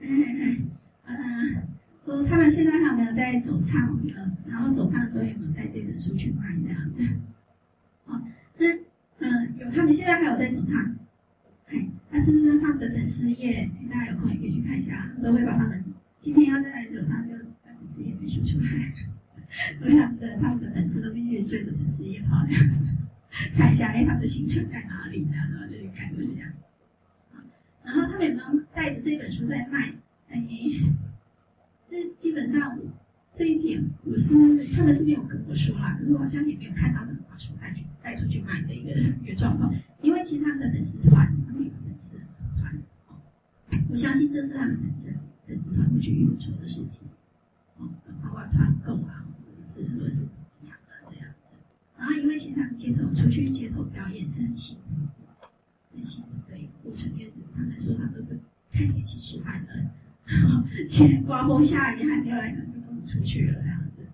[0.00, 0.58] 哎哎
[1.04, 1.73] 哎，嗯。
[2.04, 3.98] 说他们现在还有没有在走唱？
[4.04, 7.16] 嗯，然后走唱的时候有没有带这本书去卖这样子？
[8.04, 8.20] 好，
[8.58, 8.66] 那
[9.20, 10.96] 嗯，有他们现在还有在走唱，
[11.68, 15.82] 哎，但是呢，他们的粉丝页，大家有空也可以去看一下，都会把他们
[16.20, 17.34] 今天要在哪里走唱，就
[17.64, 18.92] 把粉丝页给秀出来。
[19.78, 22.96] 所以他们的他们的粉丝都必须追着粉丝页跑这样子，
[23.56, 26.52] 看一下哎，他们的行程在哪里这样，然后就去看就这样。
[27.82, 29.94] 然后他们有没有带着这本书在卖？
[30.28, 30.38] 哎。
[32.18, 32.78] 基本上
[33.34, 34.28] 这一点我是
[34.74, 38.92] 他们是没有跟我说啦，可是我好像也没有看到他们把书带去带出去卖的一个
[39.22, 39.74] 一个状况。
[40.02, 42.18] 因为其他的粉丝团，他们有粉丝
[42.58, 42.82] 团，
[43.90, 45.12] 我相信这是他们粉丝
[45.46, 47.08] 粉丝团会去运作的事情，
[47.78, 47.88] 哦，
[48.22, 51.56] 包括团购啊，或者是或者是怎么样的这样子。
[51.98, 55.46] 然后因为其实他们街头出去街头表演是很辛苦，
[55.94, 58.38] 很辛苦的一个过程，也是他们说他们都是
[58.70, 59.90] 看天气吃饭的。
[60.90, 64.06] 天刮风下雨，还没有来，可能就不能出去了这样子。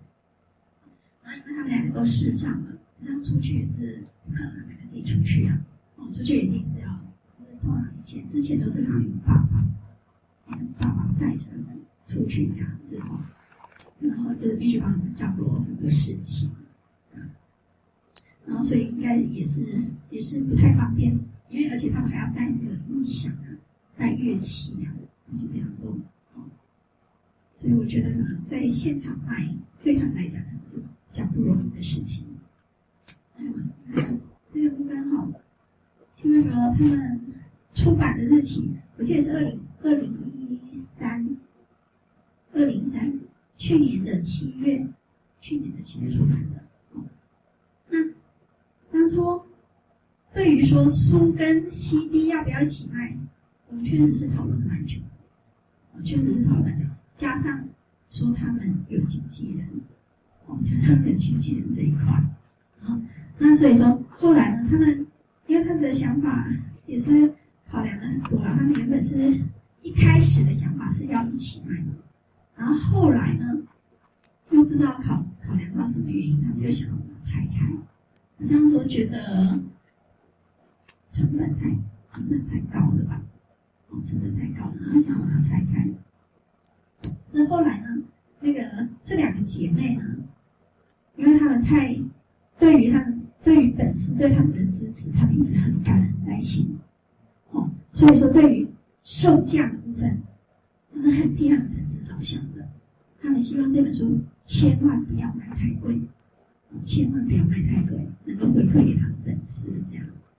[1.23, 5.57] 然后因为他们两个都视障了，然后出去也是不可能两个自己出去啊。
[5.95, 6.89] 哦，出去一定是要，
[7.39, 9.63] 就是通常以前之前都是他们爸爸，
[10.79, 13.19] 爸爸带着他们出去这样子哦。
[13.99, 16.51] 然后就是必须帮他们掌握很多事情，
[18.45, 19.63] 然后所以应该也是
[20.09, 21.17] 也是不太方便，
[21.49, 23.47] 因为而且他们还要带那个音响啊，
[23.95, 24.91] 带乐器啊。
[25.39, 25.97] 是这样多，
[27.55, 29.53] 所以我觉得呢，在现场卖
[29.83, 32.25] 对他们来讲可能是比较不容易的事情。
[33.37, 33.51] 哎呦，
[34.53, 35.27] 这个部分哈，
[36.15, 37.21] 听说他们
[37.73, 41.37] 出版的日期，我记得是二零二零一三，
[42.53, 43.19] 二零三，
[43.57, 44.87] 去年的七月，
[45.39, 46.63] 去年的七月出版的。
[47.89, 47.97] 那
[48.91, 49.41] 当初
[50.33, 53.17] 对于说书跟 CD 要不要一起卖，
[53.69, 54.97] 我们确实是讨论了蛮久。
[56.03, 57.67] 确实是讨论，加上
[58.09, 59.67] 说他们有经纪人，
[60.45, 62.05] 哦，加上有经纪人这一块，
[62.79, 62.99] 好，
[63.37, 65.07] 那所以说后来呢，他们
[65.47, 66.47] 因为他们的想法
[66.85, 67.33] 也是
[67.69, 69.39] 考量了很多了，他们原本是
[69.81, 71.75] 一开始的想法是要一起卖，
[72.55, 73.61] 然后后来呢，
[74.49, 79.59] 又不知道考考量到什么原因，他们就想要把它拆开，这样说觉得
[81.13, 81.69] 成本太
[82.11, 83.21] 成本太高了吧。
[83.91, 85.87] 哦，成本太高了，然后想把它拆开。
[87.31, 88.03] 那后来呢？
[88.43, 90.03] 那个这两个姐妹呢，
[91.15, 91.95] 因为她们太
[92.57, 96.79] 对于他们对于粉丝对他们的支持，她们一直很感恩在心。
[97.51, 98.67] 哦，所以说对于
[99.03, 100.23] 售价的部分，
[100.91, 102.67] 她们很替他们粉丝着想的。
[103.21, 106.01] 他们希望这本书千万不要卖太贵，
[106.83, 110.31] 千万不要卖太贵，能够回馈给他们粉丝这样子。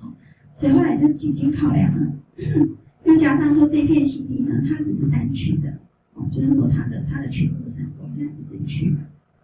[0.00, 0.12] 哦，
[0.54, 2.12] 所以后来就几经考量了。
[3.04, 5.70] 又加上说这片 CD 呢，它只是单曲的，
[6.14, 8.94] 哦，就是说它的它的曲目是很多，现在自己去，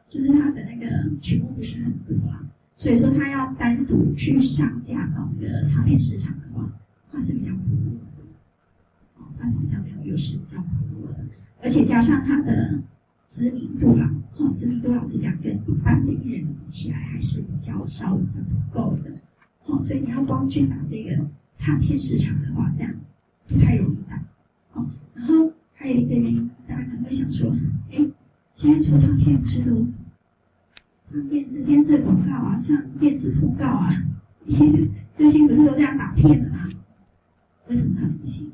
[0.09, 2.41] 就是它的那个曲目不是很多啦，
[2.77, 6.71] 所以说它要单独去上架到那个唱片市场的话，
[7.11, 8.23] 它是比较薄弱的，
[9.17, 10.69] 哦，它是比较没有优势，比较薄
[11.01, 11.25] 弱的，
[11.61, 12.79] 而且加上它的
[13.29, 19.11] 知名度啦，哦，知名度老实讲跟一般的艺人比起来还是比较稍微比较不够的，
[19.69, 21.27] 哦，所以你要光去打这个。
[21.61, 22.95] 唱片市场的话，这样
[23.49, 24.17] 不太容易打。
[24.75, 27.51] 哦，然后还有一个原因，大家可能会想说，
[27.91, 27.99] 哎，
[28.55, 29.85] 现在出唱片不是都
[31.11, 33.91] 上电视电视广告啊，上电视通告啊，
[35.17, 36.69] 最近不是都这样打片的吗？
[37.67, 38.53] 为什么他们不行？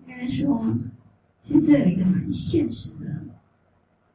[0.00, 0.76] 应该说，
[1.40, 3.24] 现在有一个蛮现实的、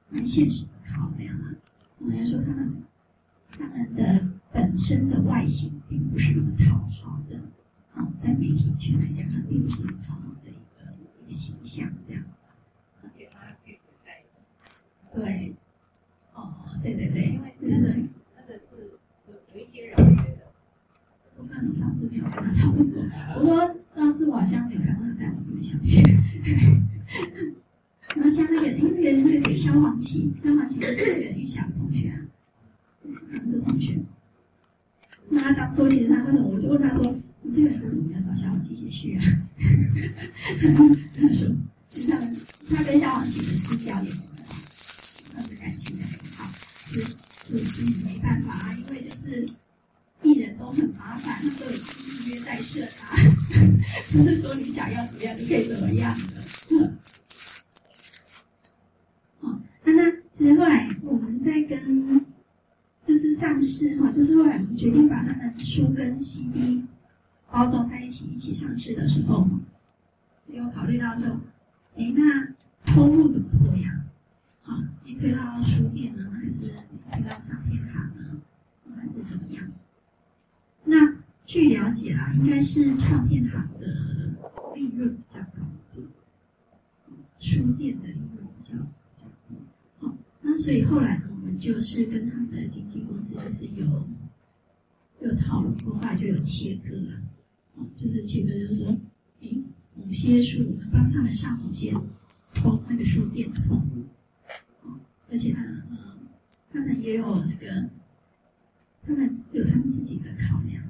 [0.09, 1.55] 蛮现实的考量啊。
[1.99, 2.83] 我们要说他们
[3.57, 7.38] 他们的本身的外形并不是那么讨好的，
[7.93, 10.93] 啊，在媒体圈来讲，它并不是那么讨好的一个
[11.25, 12.23] 一个形象，这样。
[15.15, 15.55] 对，
[16.35, 17.88] 哦，对对对，因为那个
[18.35, 18.91] 那个是
[19.27, 20.03] 有有一些人觉
[20.38, 20.51] 得，
[21.38, 23.55] 我看你老师没有跟他讨论过，不过
[23.95, 26.03] 老师我好像没有看到他带我这么想去。
[28.15, 32.21] 然后像那个，因为那个消防器，消防器是这个玉祥同学啊，
[33.31, 33.97] 两个同学。
[35.78, 39.21] 说其他问我，我就问他说：“你这个人为什么要找萧煌奇写序啊？”
[41.13, 41.47] 他说
[41.88, 42.36] ：“其实他们
[42.75, 44.09] 他跟萧煌奇的私交也。”
[45.38, 46.51] 的感情很好，
[46.88, 46.99] 是
[47.45, 49.47] 是是没办法啊，因为就是
[50.23, 53.13] 艺人都很麻烦，他们都有预约在设啊，
[54.11, 56.91] 不是说你想要怎么样就可以怎么样的。
[59.41, 62.25] 好，那那其实后来我们在跟
[63.05, 66.84] 就是上市哈，就是后来我们决定把他们书跟 CD
[67.51, 69.47] 包装在一起一起上市的时候，
[70.47, 71.39] 有考虑到说，
[71.95, 73.93] 哎，那通路怎么做呀？
[74.63, 78.41] 啊，你推到书店呢，还是你推到唱片行呢，
[78.97, 79.63] 还是怎么样？
[80.84, 81.15] 那
[81.45, 83.88] 据了解啊，应该是唱片行的
[84.75, 85.65] 利润比较高，
[87.39, 88.78] 书店的利润比较
[89.15, 89.55] 较低。
[89.97, 94.07] 好，那所以后来呢，我们就是跟他们的经纪公司就是有
[95.21, 97.19] 有讨论过，后来就有切割了。
[97.78, 98.95] 哦，就是切割，就是说，
[99.41, 99.59] 诶，
[99.95, 101.91] 某些书我们帮他们上某些
[102.53, 103.59] 通那个书店的。
[105.32, 105.97] 而且他，嗯，
[106.71, 107.89] 他们也有那个，
[109.03, 110.86] 他们有他们自己的考量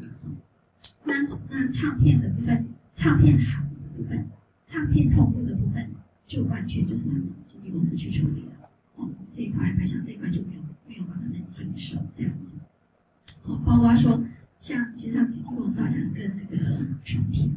[1.08, 1.14] 那
[1.50, 4.28] 那唱片的部分，唱片行的部分，
[4.68, 5.90] 唱片通路的部分，
[6.28, 8.70] 就完全就是他们经纪公司去处理了。
[8.98, 12.58] 哦，这一块，白象这一块就没有没有帮他们经手这样子。
[13.44, 14.22] 哦，包括说，
[14.60, 17.50] 像其实他们经纪公司好像跟那个唱片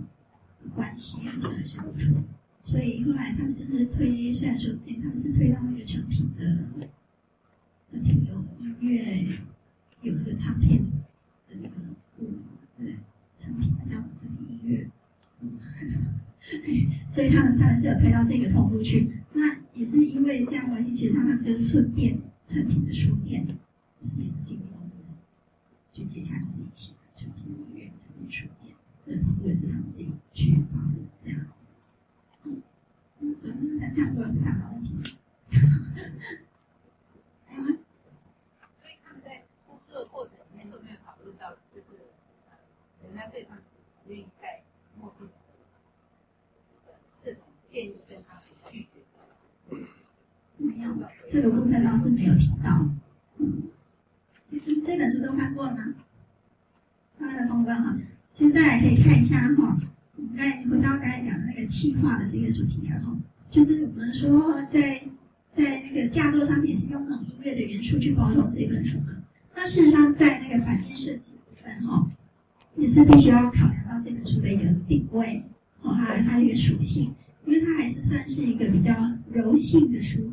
[0.74, 2.22] 关系好像还是不错。
[2.62, 6.44] 所以后来他们就是推，虽然说，哎，他们是推到那个成品的，
[7.90, 9.38] 成品有音乐，
[10.02, 10.82] 有那个唱片
[11.48, 11.74] 的那个，
[13.50, 14.06] 成品叫成
[14.48, 14.88] 音乐，
[17.12, 19.10] 所以他们他们是有推到这个通路去。
[19.32, 23.44] 那也是因为这样关系，其实他们就是顺便成品的书店，
[24.00, 25.02] 就是也是经纪公司，
[25.92, 30.94] 就接下来是一起成品音乐、成品书店，对，也是他们自己去发的
[31.24, 31.44] 这样。
[32.44, 32.62] 嗯，
[33.92, 34.94] 这样做是大问题。
[37.46, 37.66] 还有吗？
[38.80, 41.86] 所以他们在出书的过程里面都没有讨论到，就是
[43.02, 43.64] 人家对他们
[44.08, 44.62] 愿意戴
[44.98, 45.28] 墨镜
[47.22, 49.00] 这种建议跟他们拒绝。
[51.30, 52.88] 这个部分倒是没有提到。
[53.38, 53.62] 嗯，
[54.84, 55.94] 这本书都看过了吗？
[57.18, 57.96] 看了通关哈，
[58.32, 59.78] 现在可以看一下哈。
[60.16, 63.16] 我们刚才回到刚才讲的那个气化的这个主题然后。
[63.50, 65.02] 就是我们说在，
[65.52, 69.06] 在那个架构上面是用那种音乐的元素去包装这本书嘛。
[69.56, 72.08] 那事实上，在那个版面设计部分哈，
[72.76, 75.42] 也是必须要考量到这本书的一个定位，
[75.82, 77.12] 哦，还有它的一个属性，
[77.44, 78.94] 因为它还是算是一个比较
[79.32, 80.32] 柔性的书，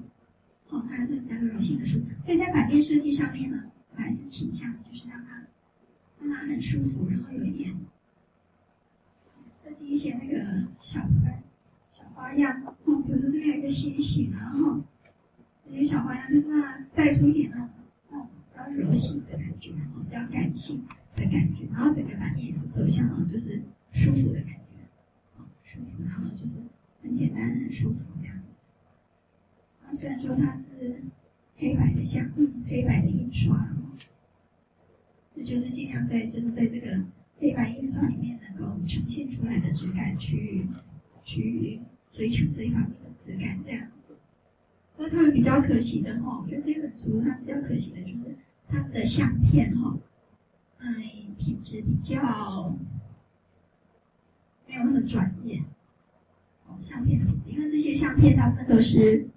[0.69, 5.41] 哦，它还是比较柔性的书，所以在版面设计上面呢，我还是倾向就是让它
[6.19, 7.73] 让它很舒服，然后有一点
[9.63, 11.09] 设计一些那个小花
[11.91, 12.03] 小。
[12.13, 14.81] 花样，哦，比如说这边有一个星星，然后
[15.65, 17.69] 这些小花样就是让它带出一点那种，
[18.09, 20.83] 哦，比较柔性的感觉，比较感性
[21.15, 23.61] 的感觉，然后整个版面也是走向哦，就是
[23.93, 24.81] 舒服的感觉，
[25.37, 26.53] 哦，舒服，然后就是
[27.03, 27.99] 很简单、很舒服
[29.93, 31.01] 虽然说它是
[31.57, 32.29] 黑白的相，
[32.67, 33.91] 黑白的印刷，哦，
[35.33, 36.99] 那就是尽量在就是在这个
[37.39, 40.65] 黑白印刷里面能够呈现出来的质感去
[41.23, 41.79] 去。
[42.13, 44.17] 追求这一方面的质感，这样子。
[44.97, 48.35] 那他们比较可惜的哈，我觉得这本书它比较可惜的就是
[48.67, 49.95] 他们的相片哈，
[50.79, 50.87] 哎，
[51.37, 52.75] 品质比较
[54.65, 55.61] 没有那么专业。
[56.65, 59.27] 哦，相片，因为这些相片大部分都是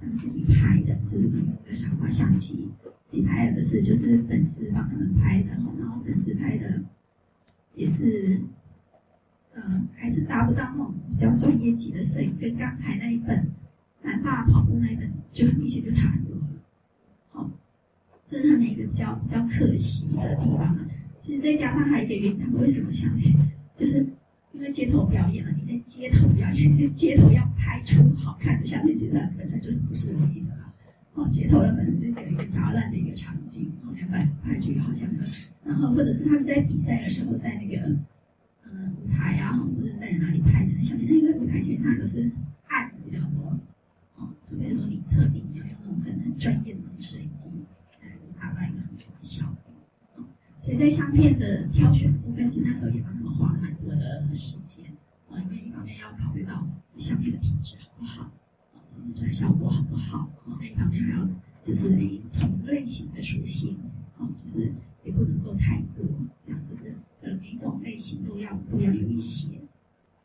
[0.00, 2.68] 他们自己拍的，就是用个傻瓜相机
[3.08, 6.82] 自己拍的，是就是粉丝帮他们拍的，然后粉丝拍的
[7.74, 8.40] 也是。
[9.52, 13.36] 嗯，还是达不到那种比较专业级的摄影，跟刚才那一本
[14.00, 16.42] 《南大跑步》那一本就很明显就差很多了。
[17.30, 17.50] 好，
[18.28, 20.86] 这是他们一个比较比较可惜的地方啊。
[21.20, 23.10] 其实再加上还有一个原因，他们为什么想？
[23.76, 24.06] 就是
[24.52, 30.72] 因为街头表演了，你在街头表演，在街头要拍出好看的相片，其实本身就是不是容易的啦。
[31.14, 35.24] 哦，街头的本身就有一个杂乱的一个场景，哦，要拍拍出好像的，
[35.64, 37.96] 然后或者是他们在比赛的时候，在那个
[38.64, 42.30] 嗯舞台啊，或者在哪里拍的相片，那个舞台基本上都是
[42.66, 43.58] 暗的比较多。
[44.16, 47.48] 哦，除非说你特定要用那种很很专业的摄影机
[48.02, 49.72] 来打扮一个很好的效果。
[50.16, 50.24] 哦，
[50.58, 53.19] 所以在相片的挑选部分，其实那时候也蛮
[54.34, 54.84] 时间。
[55.30, 56.66] 啊，因为一方面要考虑到
[56.98, 58.22] 下面的品质好不好，
[58.74, 58.82] 啊，
[59.16, 61.28] 出来效果好不好，啊，另一方面还要
[61.64, 61.88] 就是
[62.38, 63.78] 同类型的属性，
[64.18, 64.72] 啊，就是
[65.04, 66.04] 也不能够太多，
[66.44, 69.48] 这样就是呃每一种类型都要都要有一些。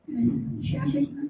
[0.07, 1.23] 嗯，需要休息吗？